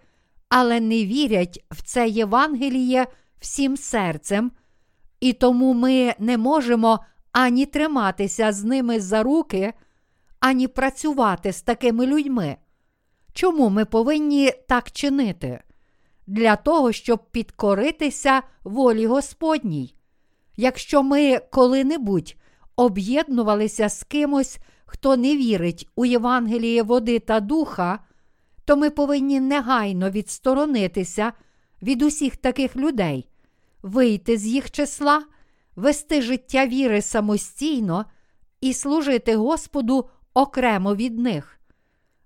[0.50, 3.08] але не вірять в це Євангеліє
[3.40, 4.52] всім серцем,
[5.20, 7.00] і тому ми не можемо
[7.32, 9.74] ані триматися з ними за руки,
[10.40, 12.58] ані працювати з такими людьми.
[13.34, 15.60] Чому ми повинні так чинити?
[16.28, 19.96] Для того, щоб підкоритися волі Господній.
[20.58, 22.36] Якщо ми коли-небудь
[22.76, 28.00] об'єднувалися з кимось, хто не вірить у Євангеліє води та духа,
[28.66, 31.34] то ми повинні негайно відсторонитися
[31.82, 33.30] від усіх таких людей,
[33.84, 35.24] вийти з їх числа,
[35.76, 38.06] вести життя віри самостійно
[38.62, 41.60] і служити Господу окремо від них.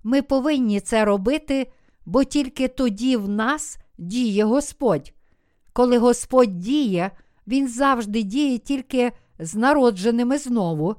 [0.03, 1.71] Ми повинні це робити,
[2.05, 5.13] бо тільки тоді в нас діє Господь.
[5.73, 7.11] Коли Господь діє,
[7.47, 10.95] Він завжди діє тільки з народженими знову,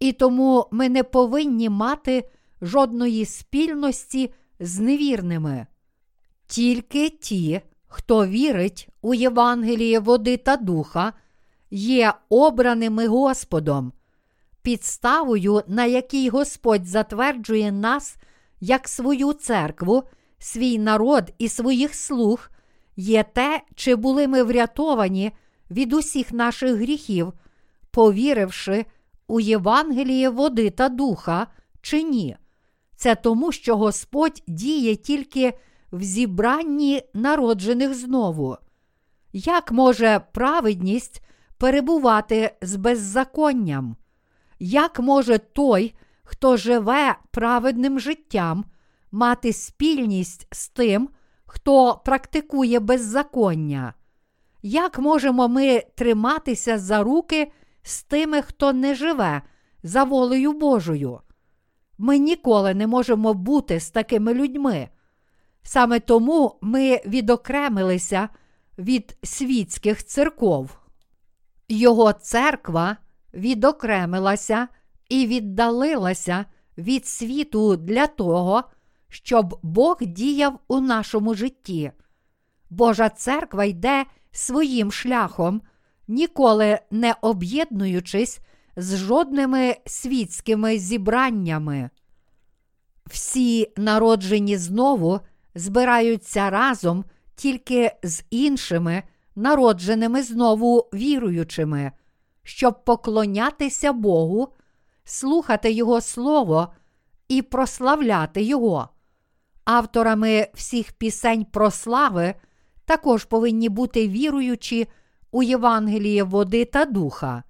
[0.00, 2.28] і тому ми не повинні мати
[2.62, 5.66] жодної спільності з невірними.
[6.46, 7.60] Тільки ті,
[7.92, 11.12] хто вірить у Євангеліє води та духа,
[11.70, 13.92] є обраними Господом,
[14.62, 18.16] підставою, на якій Господь затверджує нас
[18.60, 20.02] як свою церкву,
[20.38, 22.50] свій народ і своїх слуг,
[22.96, 25.32] є те, чи були ми врятовані
[25.70, 27.32] від усіх наших гріхів,
[27.90, 28.86] повіривши
[29.26, 31.46] у Євангеліє води та духа,
[31.82, 32.36] чи ні.
[32.96, 35.52] Це тому, що Господь діє тільки
[35.92, 38.56] в зібранні народжених знову.
[39.32, 41.22] Як може праведність
[41.58, 43.96] перебувати з беззаконням?
[44.58, 45.94] Як може той,
[46.24, 48.64] хто живе праведним життям,
[49.12, 51.08] мати спільність з тим,
[51.44, 53.94] хто практикує беззаконня?
[54.62, 57.52] Як можемо ми триматися за руки
[57.82, 59.42] з тими, хто не живе
[59.82, 61.20] за волею Божою?
[61.98, 64.88] Ми ніколи не можемо бути з такими людьми.
[65.62, 68.28] Саме тому ми відокремилися
[68.78, 70.78] від світських церков.
[71.68, 72.96] Його церква
[73.34, 74.68] відокремилася
[75.08, 76.44] і віддалилася
[76.78, 78.64] від світу для того,
[79.08, 81.92] щоб Бог діяв у нашому житті.
[82.70, 85.62] Божа церква йде своїм шляхом,
[86.08, 88.40] ніколи не об'єднуючись
[88.76, 91.90] з жодними світськими зібраннями.
[93.06, 95.20] Всі народжені знову
[95.54, 97.04] збираються разом
[97.34, 99.02] тільки з іншими,
[99.36, 101.92] народженими знову віруючими,
[102.42, 104.48] щоб поклонятися Богу,
[105.04, 106.68] слухати Його Слово
[107.28, 108.88] і прославляти Його.
[109.64, 112.34] Авторами всіх пісень про слави
[112.84, 114.88] також повинні бути віруючі
[115.30, 117.42] у Євангеліє води та духа.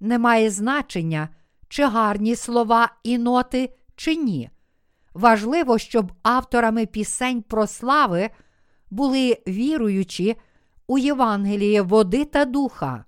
[0.00, 1.28] Немає значення,
[1.68, 4.50] чи гарні слова і ноти, чи ні.
[5.16, 8.30] Важливо, щоб авторами пісень про слави
[8.90, 10.36] були віруючі
[10.86, 13.04] у Євангеліє води та духа.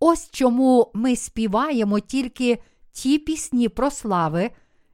[0.00, 2.58] Ось чому ми співаємо тільки
[2.92, 4.50] ті пісні про слави,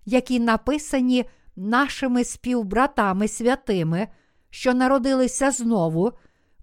[0.06, 1.24] які написані
[1.56, 4.08] нашими співбратами святими,
[4.50, 6.12] що народилися знову,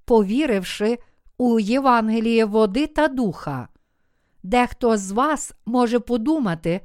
[0.06, 0.98] повіривши
[1.38, 3.68] у Євангеліє води та духа.
[4.44, 6.82] Дехто з вас може подумати,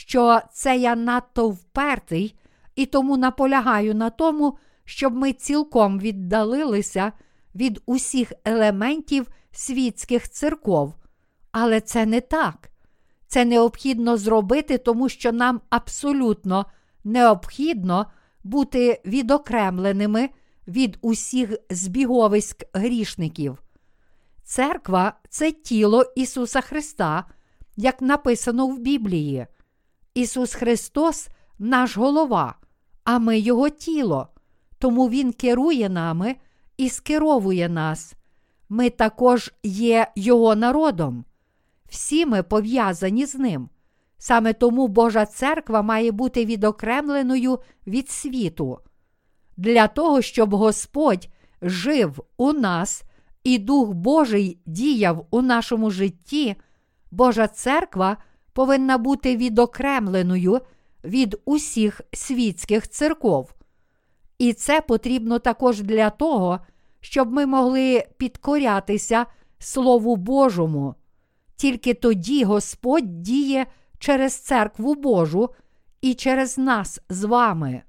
[0.00, 2.34] що це я надто впертий
[2.74, 7.12] і тому наполягаю на тому, щоб ми цілком віддалилися
[7.54, 10.94] від усіх елементів світських церков.
[11.52, 12.70] Але це не так.
[13.26, 16.66] Це необхідно зробити, тому що нам абсолютно
[17.04, 18.06] необхідно
[18.44, 20.30] бути відокремленими
[20.68, 23.62] від усіх збіговиськ грішників.
[24.44, 27.24] Церква це тіло Ісуса Христа,
[27.76, 29.46] як написано в Біблії.
[30.14, 31.28] Ісус Христос
[31.58, 32.54] наш голова,
[33.04, 34.28] а ми Його тіло,
[34.78, 36.36] тому Він керує нами
[36.76, 38.14] і скеровує нас.
[38.68, 41.24] Ми також є Його народом.
[41.88, 43.68] Всі ми пов'язані з ним.
[44.18, 48.78] Саме тому Божа церква має бути відокремленою від світу.
[49.56, 51.28] Для того, щоб Господь
[51.62, 53.02] жив у нас
[53.44, 56.56] і Дух Божий діяв у нашому житті,
[57.10, 58.16] Божа церква
[58.60, 60.60] повинна бути відокремленою
[61.04, 63.54] від усіх світських церков.
[64.38, 66.60] І це потрібно також для того,
[67.00, 69.26] щоб ми могли підкорятися
[69.58, 70.94] Слову Божому.
[71.56, 73.66] Тільки тоді Господь діє
[73.98, 75.50] через церкву Божу
[76.00, 77.82] і через нас з вами.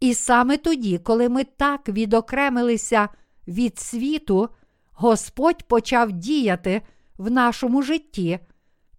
[0.00, 3.08] І саме тоді, коли ми так відокремилися
[3.48, 4.48] від світу,
[4.92, 6.82] Господь почав діяти
[7.18, 8.38] в нашому житті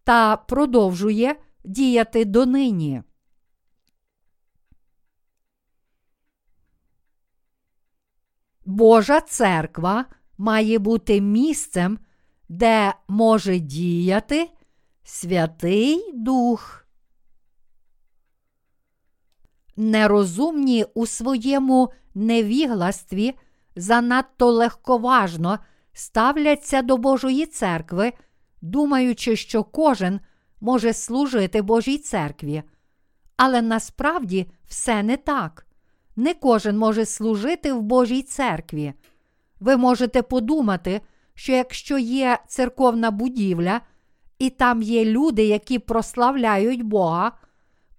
[0.03, 3.03] та продовжує діяти донині.
[8.65, 10.05] Божа церква
[10.37, 11.99] має бути місцем,
[12.49, 14.49] де може діяти
[15.03, 16.87] Святий Дух.
[19.75, 23.33] Нерозумні у своєму невігластві
[23.75, 25.59] занадто легковажно
[25.93, 28.13] ставляться до Божої церкви,
[28.63, 30.19] думаючи, що кожен
[30.61, 32.63] може служити Божій церкві.
[33.37, 35.67] Але насправді все не так.
[36.15, 38.93] Не кожен може служити в Божій церкві.
[39.59, 41.01] Ви можете подумати,
[41.33, 43.81] що якщо є церковна будівля,
[44.39, 47.31] і там є люди, які прославляють Бога,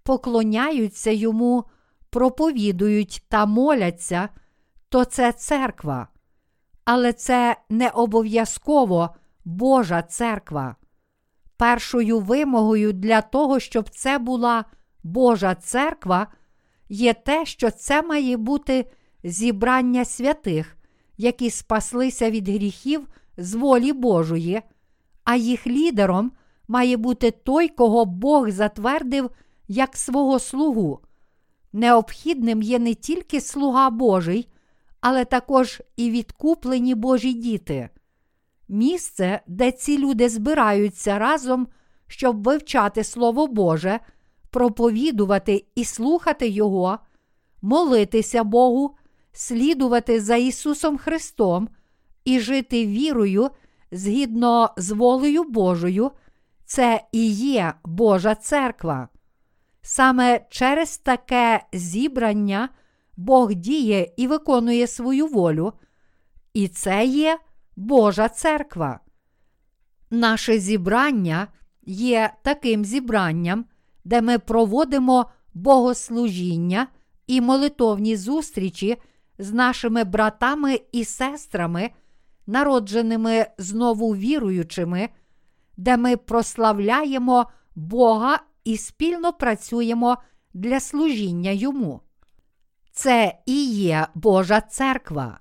[0.03, 1.65] поклоняються йому,
[2.11, 4.29] проповідують та моляться,
[4.89, 6.09] то це церква.
[6.85, 9.11] Але це не обов'язково
[9.45, 10.77] Божа церква.
[11.57, 14.65] Першою вимогою для того, щоб це була
[15.03, 16.27] Божа церква,
[16.89, 18.91] є те, що це має бути
[19.25, 20.77] зібрання святих,
[21.17, 24.63] які спаслися від гріхів з волі Божої,
[25.25, 26.33] а їх лідером
[26.69, 29.31] має бути той, кого Бог затвердив
[29.69, 31.01] як свого слугу.
[31.73, 34.49] Необхідним є не тільки слуга Божий,
[35.01, 37.89] але також і відкуплені Божі діти.
[38.69, 41.69] Місце, де ці люди збираються разом,
[42.07, 44.01] щоб вивчати Слово Боже,
[44.51, 46.99] проповідувати і слухати Його,
[47.63, 48.97] молитися Богу,
[49.33, 51.69] слідувати за Ісусом Христом
[52.25, 53.51] і жити вірою
[53.93, 56.11] згідно з волею Божою,
[56.65, 59.09] це і є Божа церква.
[59.83, 62.69] Саме через таке зібрання
[63.17, 65.73] Бог діє і виконує свою волю,
[66.55, 67.39] і це є
[67.77, 69.01] Божа церква.
[70.11, 71.49] Наше зібрання
[71.87, 73.65] є таким зібранням,
[74.05, 76.87] де ми проводимо богослужіння
[77.27, 78.97] і молитовні зустрічі
[79.39, 81.91] з нашими братами і сестрами,
[82.47, 85.09] народженими знову віруючими,
[85.77, 90.17] де ми прославляємо Бога і спільно працюємо
[90.55, 92.01] для служіння Йому.
[92.93, 95.39] Це і є Божа церква.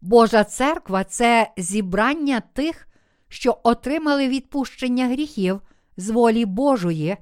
[0.00, 2.88] Божа церква це зібрання тих,
[3.28, 5.60] що отримали відпущення гріхів
[5.96, 7.16] з волі Божої,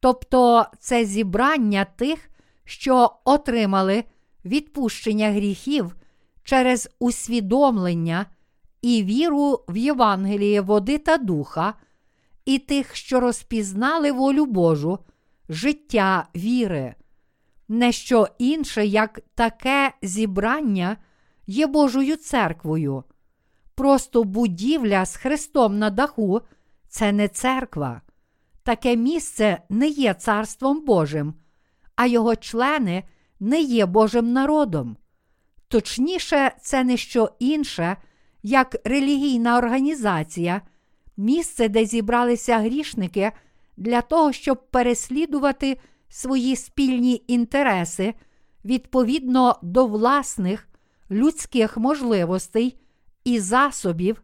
[0.00, 2.30] тобто це зібрання тих,
[2.64, 4.04] що отримали
[4.44, 5.96] відпущення гріхів
[6.44, 8.26] через усвідомлення
[8.82, 11.74] і віру в Євангеліє води та духа,
[12.44, 14.98] і тих, що розпізнали волю Божу,
[15.48, 16.94] життя віри.
[17.68, 20.96] Не що інше, як таке зібрання
[21.46, 23.04] є Божою церквою.
[23.74, 26.40] Просто будівля з Христом на даху
[26.88, 28.00] це не церква.
[28.62, 31.34] Таке місце не є царством Божим,
[31.96, 33.04] а його члени
[33.40, 34.96] не є Божим народом.
[35.68, 37.96] Точніше, це не що інше,
[38.42, 40.62] як релігійна організація,
[41.16, 43.32] місце, де зібралися грішники
[43.76, 45.78] для того, щоб переслідувати
[46.08, 48.14] свої спільні інтереси
[48.64, 50.68] відповідно до власних
[51.12, 52.78] людських можливостей
[53.24, 54.22] і засобів,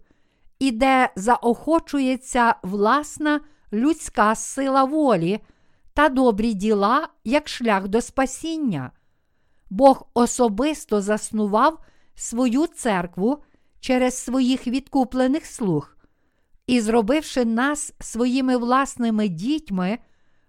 [0.59, 3.41] і де заохочується власна
[3.73, 5.41] людська сила волі
[5.95, 8.91] та добрі діла як шлях до спасіння.
[9.71, 11.79] Бог особисто заснував
[12.15, 13.43] свою церкву
[13.81, 15.97] через своїх відкуплених слуг.
[16.67, 19.99] І, зробивши нас своїми власними дітьми,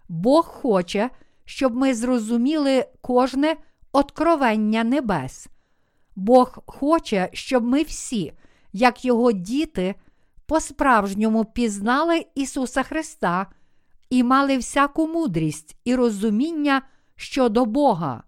[0.09, 1.09] Бог хоче,
[1.45, 3.55] щоб ми зрозуміли кожне
[3.91, 5.47] откровення небес.
[6.19, 8.33] Бог хоче, щоб ми всі,
[8.73, 9.95] як Його діти,
[10.45, 13.47] по-справжньому пізнали Ісуса Христа
[14.09, 16.81] і мали всяку мудрість і розуміння
[17.15, 18.23] щодо Бога.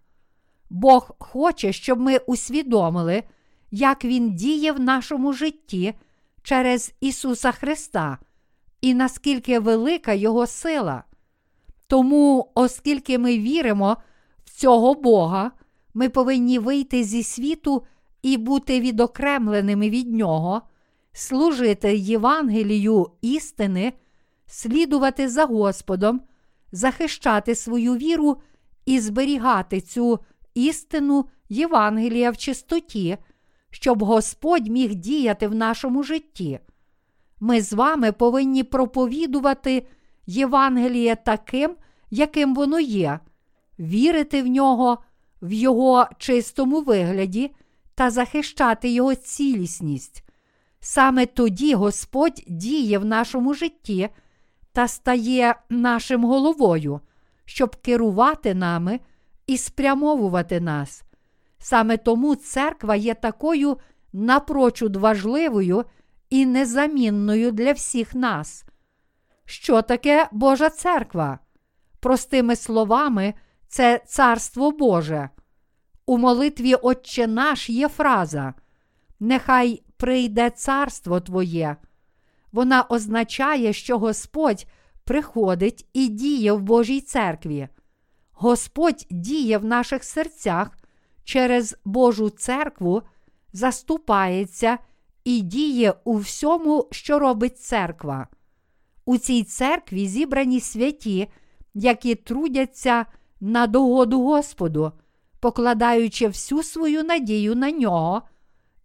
[0.69, 3.23] Бог хоче, щоб ми усвідомили,
[3.72, 5.93] як Він діє в нашому житті
[6.43, 8.18] через Ісуса Христа
[8.81, 11.03] і наскільки велика Його сила.
[11.88, 13.97] Тому, оскільки ми віримо
[14.45, 15.51] в цього Бога,
[15.93, 17.84] ми повинні вийти зі світу
[18.22, 20.61] і бути відокремленими від Нього,
[21.13, 23.93] служити Євангелію істини,
[24.45, 26.22] слідувати за Господом,
[26.72, 28.38] захищати свою віру
[28.85, 30.19] і зберігати цю
[30.53, 33.18] істину Євангелія в чистоті,
[33.69, 36.59] щоб Господь міг діяти в нашому житті.
[37.39, 39.88] Ми з вами повинні проповідувати
[40.26, 41.76] Євангеліє таким,
[42.09, 43.19] яким воно є,
[43.80, 44.97] вірити в нього
[45.41, 47.51] в його чистому вигляді
[47.95, 50.23] та захищати його цілісність.
[50.80, 54.09] Саме тоді Господь діє в нашому житті
[54.72, 56.99] та стає нашим головою,
[57.45, 58.99] щоб керувати нами
[59.47, 61.03] і спрямовувати нас.
[61.59, 63.77] Саме тому церква є такою
[64.13, 65.85] напрочуд важливою
[66.30, 68.65] і незамінною для всіх нас.
[69.45, 71.39] Що таке Божа церква?
[71.99, 73.34] Простими словами,
[73.72, 75.30] це Царство Боже.
[76.06, 78.53] У молитві Отче наш є фраза
[79.19, 81.76] Нехай прийде царство Твоє.
[82.52, 84.65] Вона означає, що Господь
[85.03, 87.68] приходить і діє в Божій церкві.
[88.31, 90.77] Господь діє в наших серцях
[91.23, 93.02] через Божу церкву,
[93.53, 94.77] заступається
[95.23, 98.27] і діє у всьому, що робить церква.
[99.06, 101.27] У цій церкві зібрані святі,
[101.73, 103.06] які трудяться
[103.41, 104.91] на догоду Господу,
[105.39, 108.22] покладаючи всю свою надію на нього,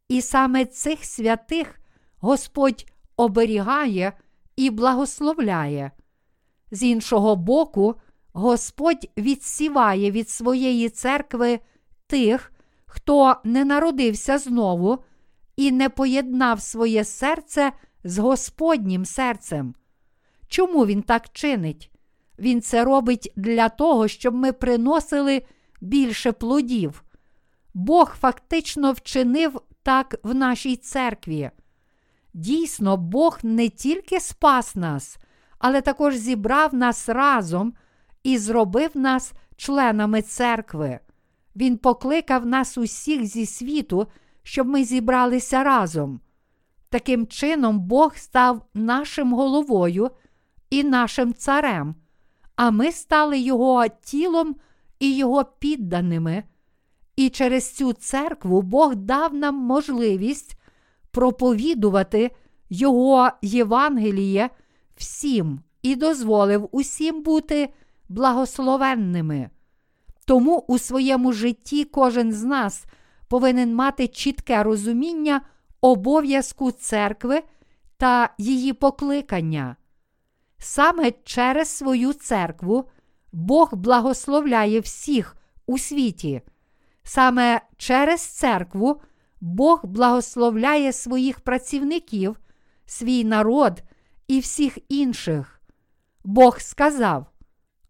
[0.08, 1.80] і саме цих святих
[2.18, 4.12] Господь оберігає
[4.56, 5.90] і благословляє.
[6.70, 7.94] З іншого боку,
[8.32, 11.60] Господь відсіває від своєї церкви
[12.06, 12.52] тих,
[12.86, 14.98] хто не народився знову
[15.56, 17.72] і не поєднав своє серце
[18.04, 19.74] з Господнім серцем.
[20.48, 21.90] Чому він так чинить?
[22.38, 25.42] Він це робить для того, щоб ми приносили
[25.80, 27.04] більше плодів.
[27.74, 31.50] Бог фактично вчинив так в нашій церкві.
[32.34, 35.18] Дійсно, Бог не тільки спас нас,
[35.58, 37.74] але також зібрав нас разом
[38.22, 40.98] і зробив нас членами церкви.
[41.56, 44.06] Він покликав нас усіх зі світу,
[44.42, 46.20] щоб ми зібралися разом.
[46.88, 50.10] Таким чином, Бог став нашим головою
[50.70, 51.94] і нашим царем,
[52.56, 54.56] а ми стали Його тілом
[54.98, 56.44] і Його підданими.
[57.16, 60.58] І через цю церкву Бог дав нам можливість
[61.10, 62.30] проповідувати
[62.70, 64.50] Його Євангеліє
[64.96, 67.68] всім і дозволив усім бути
[68.08, 69.50] благословенними.
[70.24, 72.84] Тому у своєму житті кожен з нас
[73.28, 75.40] повинен мати чітке розуміння
[75.80, 77.42] обов'язку церкви
[77.96, 79.76] та її покликання.
[80.58, 82.88] Саме через свою церкву
[83.32, 86.42] Бог благословляє всіх у світі.
[87.02, 89.00] Саме через церкву
[89.40, 92.40] Бог благословляє своїх працівників,
[92.86, 93.82] свій народ
[94.28, 95.60] і всіх інших.
[96.24, 97.26] Бог сказав,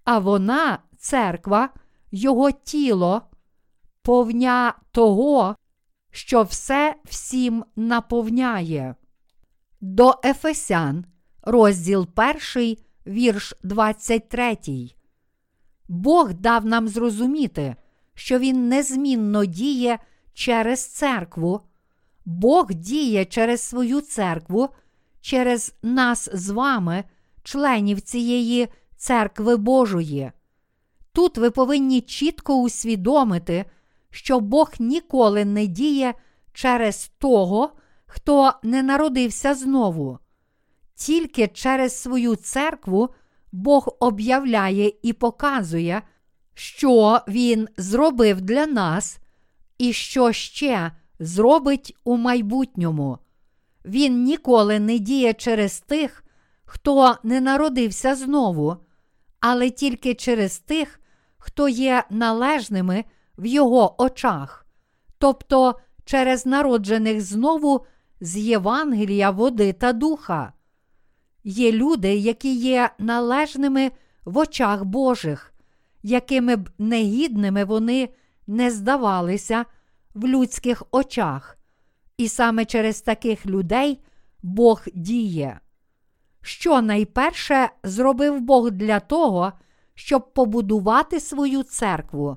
[0.04, 1.70] а вона, церква,
[2.10, 3.22] його тіло,
[4.02, 5.56] повня того,
[6.10, 8.94] що все всім наповняє.
[9.80, 11.04] До Ефесян,
[11.46, 12.08] розділ
[12.54, 14.58] 1, вірш 23.
[15.88, 17.76] Бог дав нам зрозуміти,
[18.14, 19.98] що Він незмінно діє
[20.34, 21.60] через церкву.
[22.24, 24.68] Бог діє через свою церкву,
[25.20, 27.04] через нас з вами,
[27.42, 30.32] членів цієї церкви Божої.
[31.12, 33.64] Тут ви повинні чітко усвідомити,
[34.10, 36.14] що Бог ніколи не діє
[36.52, 37.70] через того,
[38.06, 40.18] хто не народився знову.
[40.96, 43.08] Тільки через свою церкву
[43.52, 46.02] Бог об'являє і показує,
[46.54, 49.18] що Він зробив для нас
[49.78, 53.18] і що ще зробить у майбутньому.
[53.84, 56.24] Він ніколи не діє через тих,
[56.64, 58.76] хто не народився знову,
[59.40, 61.00] але тільки через тих,
[61.38, 63.04] хто є належними
[63.38, 64.66] в його очах,
[65.18, 67.86] тобто через народжених знову
[68.20, 70.52] з Євангелія, води та духа.
[71.48, 73.92] Є люди, які є належними
[74.24, 75.54] в очах Божих,
[76.02, 78.08] якими б негідними вони
[78.46, 79.64] не здавалися
[80.14, 81.58] в людських очах,
[82.16, 84.00] і саме через таких людей
[84.42, 85.60] Бог діє.
[86.42, 89.52] Що найперше зробив Бог для того,
[89.94, 92.36] щоб побудувати свою церкву?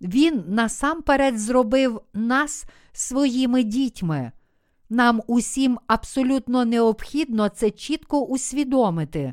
[0.00, 4.32] Він насамперед зробив нас своїми дітьми.
[4.90, 9.32] Нам усім абсолютно необхідно це чітко усвідомити.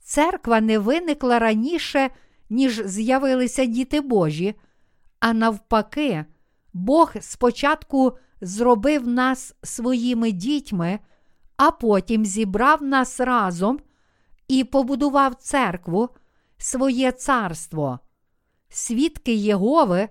[0.00, 2.10] Церква не виникла раніше,
[2.50, 4.54] ніж з'явилися діти Божі,
[5.20, 6.24] а навпаки,
[6.72, 10.98] Бог спочатку зробив нас своїми дітьми,
[11.56, 13.80] а потім зібрав нас разом
[14.48, 16.08] і побудував церкву,
[16.58, 17.98] своє царство.
[18.68, 20.08] Свідки Єгови,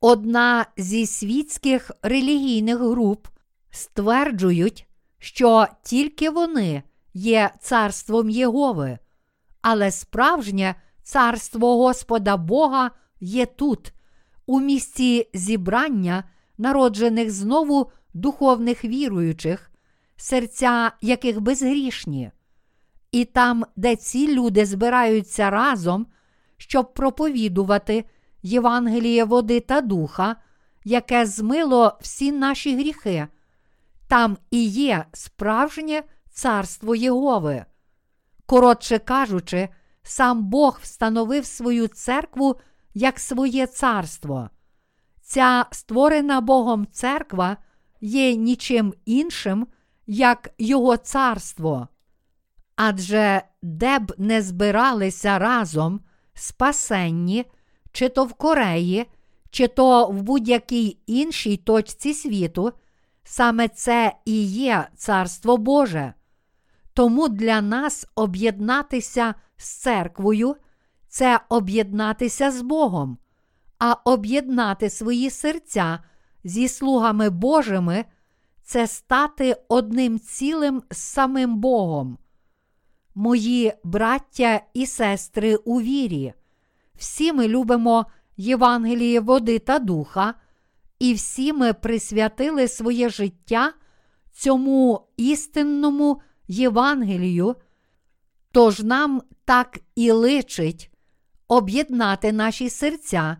[0.00, 3.26] одна зі світських релігійних груп,
[3.70, 4.86] стверджують,
[5.18, 6.82] що тільки вони
[7.14, 8.98] є царством Єгови,
[9.62, 12.90] але справжнє царство Господа Бога
[13.20, 13.92] є тут,
[14.46, 16.24] у місці зібрання
[16.58, 19.70] народжених знову духовних віруючих,
[20.16, 22.30] серця яких безгрішні.
[23.12, 26.06] І там, де ці люди збираються разом,
[26.56, 28.04] щоб проповідувати
[28.42, 30.36] Євангеліє води та духа,
[30.84, 33.28] яке змило всі наші гріхи,
[34.10, 37.64] там і є справжнє царство Єгови.
[38.46, 39.68] Коротше кажучи,
[40.02, 42.56] сам Бог встановив свою церкву
[42.94, 44.50] як своє царство.
[45.22, 47.56] Ця створена Богом церква
[48.00, 49.66] є нічим іншим,
[50.06, 51.88] як Його царство.
[52.76, 56.00] Адже де б не збиралися разом
[56.34, 57.44] спасенні,
[57.92, 59.06] чи то в Кореї,
[59.50, 62.72] чи то в будь-якій іншій точці світу,
[63.30, 66.14] саме це і є Царство Боже.
[66.94, 70.56] Тому для нас об'єднатися з церквою
[71.08, 73.18] це об'єднатися з Богом,
[73.78, 75.98] а об'єднати свої серця
[76.44, 78.04] зі слугами Божими
[78.62, 82.18] це стати одним цілим з самим Богом.
[83.14, 86.32] Мої браття і сестри у вірі,
[86.94, 90.34] всі ми любимо Євангеліє води та духа,
[91.00, 93.72] і всі ми присвятили своє життя
[94.32, 97.56] цьому істинному Євангелію,
[98.52, 100.90] тож нам так і личить
[101.48, 103.36] об'єднати наші серця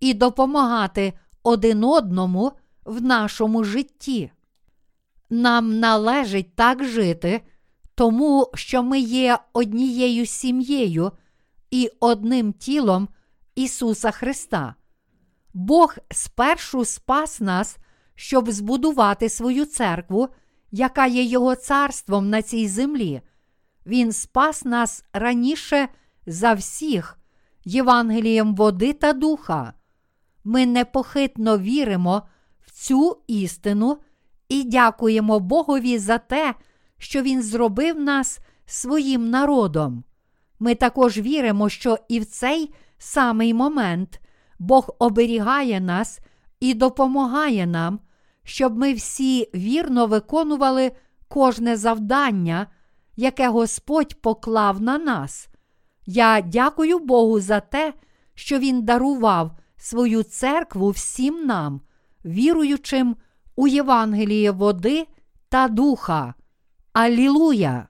[0.00, 1.12] і допомагати
[1.42, 2.52] один одному
[2.84, 4.30] в нашому житті.
[5.30, 7.40] Нам належить так жити,
[7.94, 11.12] тому що ми є однією сім'єю
[11.70, 13.08] і одним тілом
[13.54, 14.74] Ісуса Христа.
[15.54, 17.78] Бог спершу спас нас,
[18.14, 20.28] щоб збудувати свою церкву,
[20.70, 23.20] яка є Його царством на цій землі.
[23.86, 25.88] Він спас нас раніше
[26.26, 27.18] за всіх
[27.64, 29.72] Євангелієм води та духа.
[30.44, 32.22] Ми непохитно віримо
[32.66, 33.98] в цю істину
[34.48, 36.54] і дякуємо Богові за те,
[36.98, 40.04] що Він зробив нас своїм народом.
[40.58, 44.20] Ми також віримо, що і в цей самий момент
[44.58, 46.20] Бог оберігає нас
[46.60, 48.00] і допомагає нам,
[48.44, 50.92] щоб ми всі вірно виконували
[51.28, 52.66] кожне завдання,
[53.16, 55.48] яке Господь поклав на нас.
[56.06, 57.94] Я дякую Богу за те,
[58.34, 61.80] що Він дарував свою церкву всім нам,
[62.24, 63.16] віруючим
[63.56, 65.06] у Євангеліє води
[65.48, 66.34] та духа.
[66.92, 67.88] Алілуя!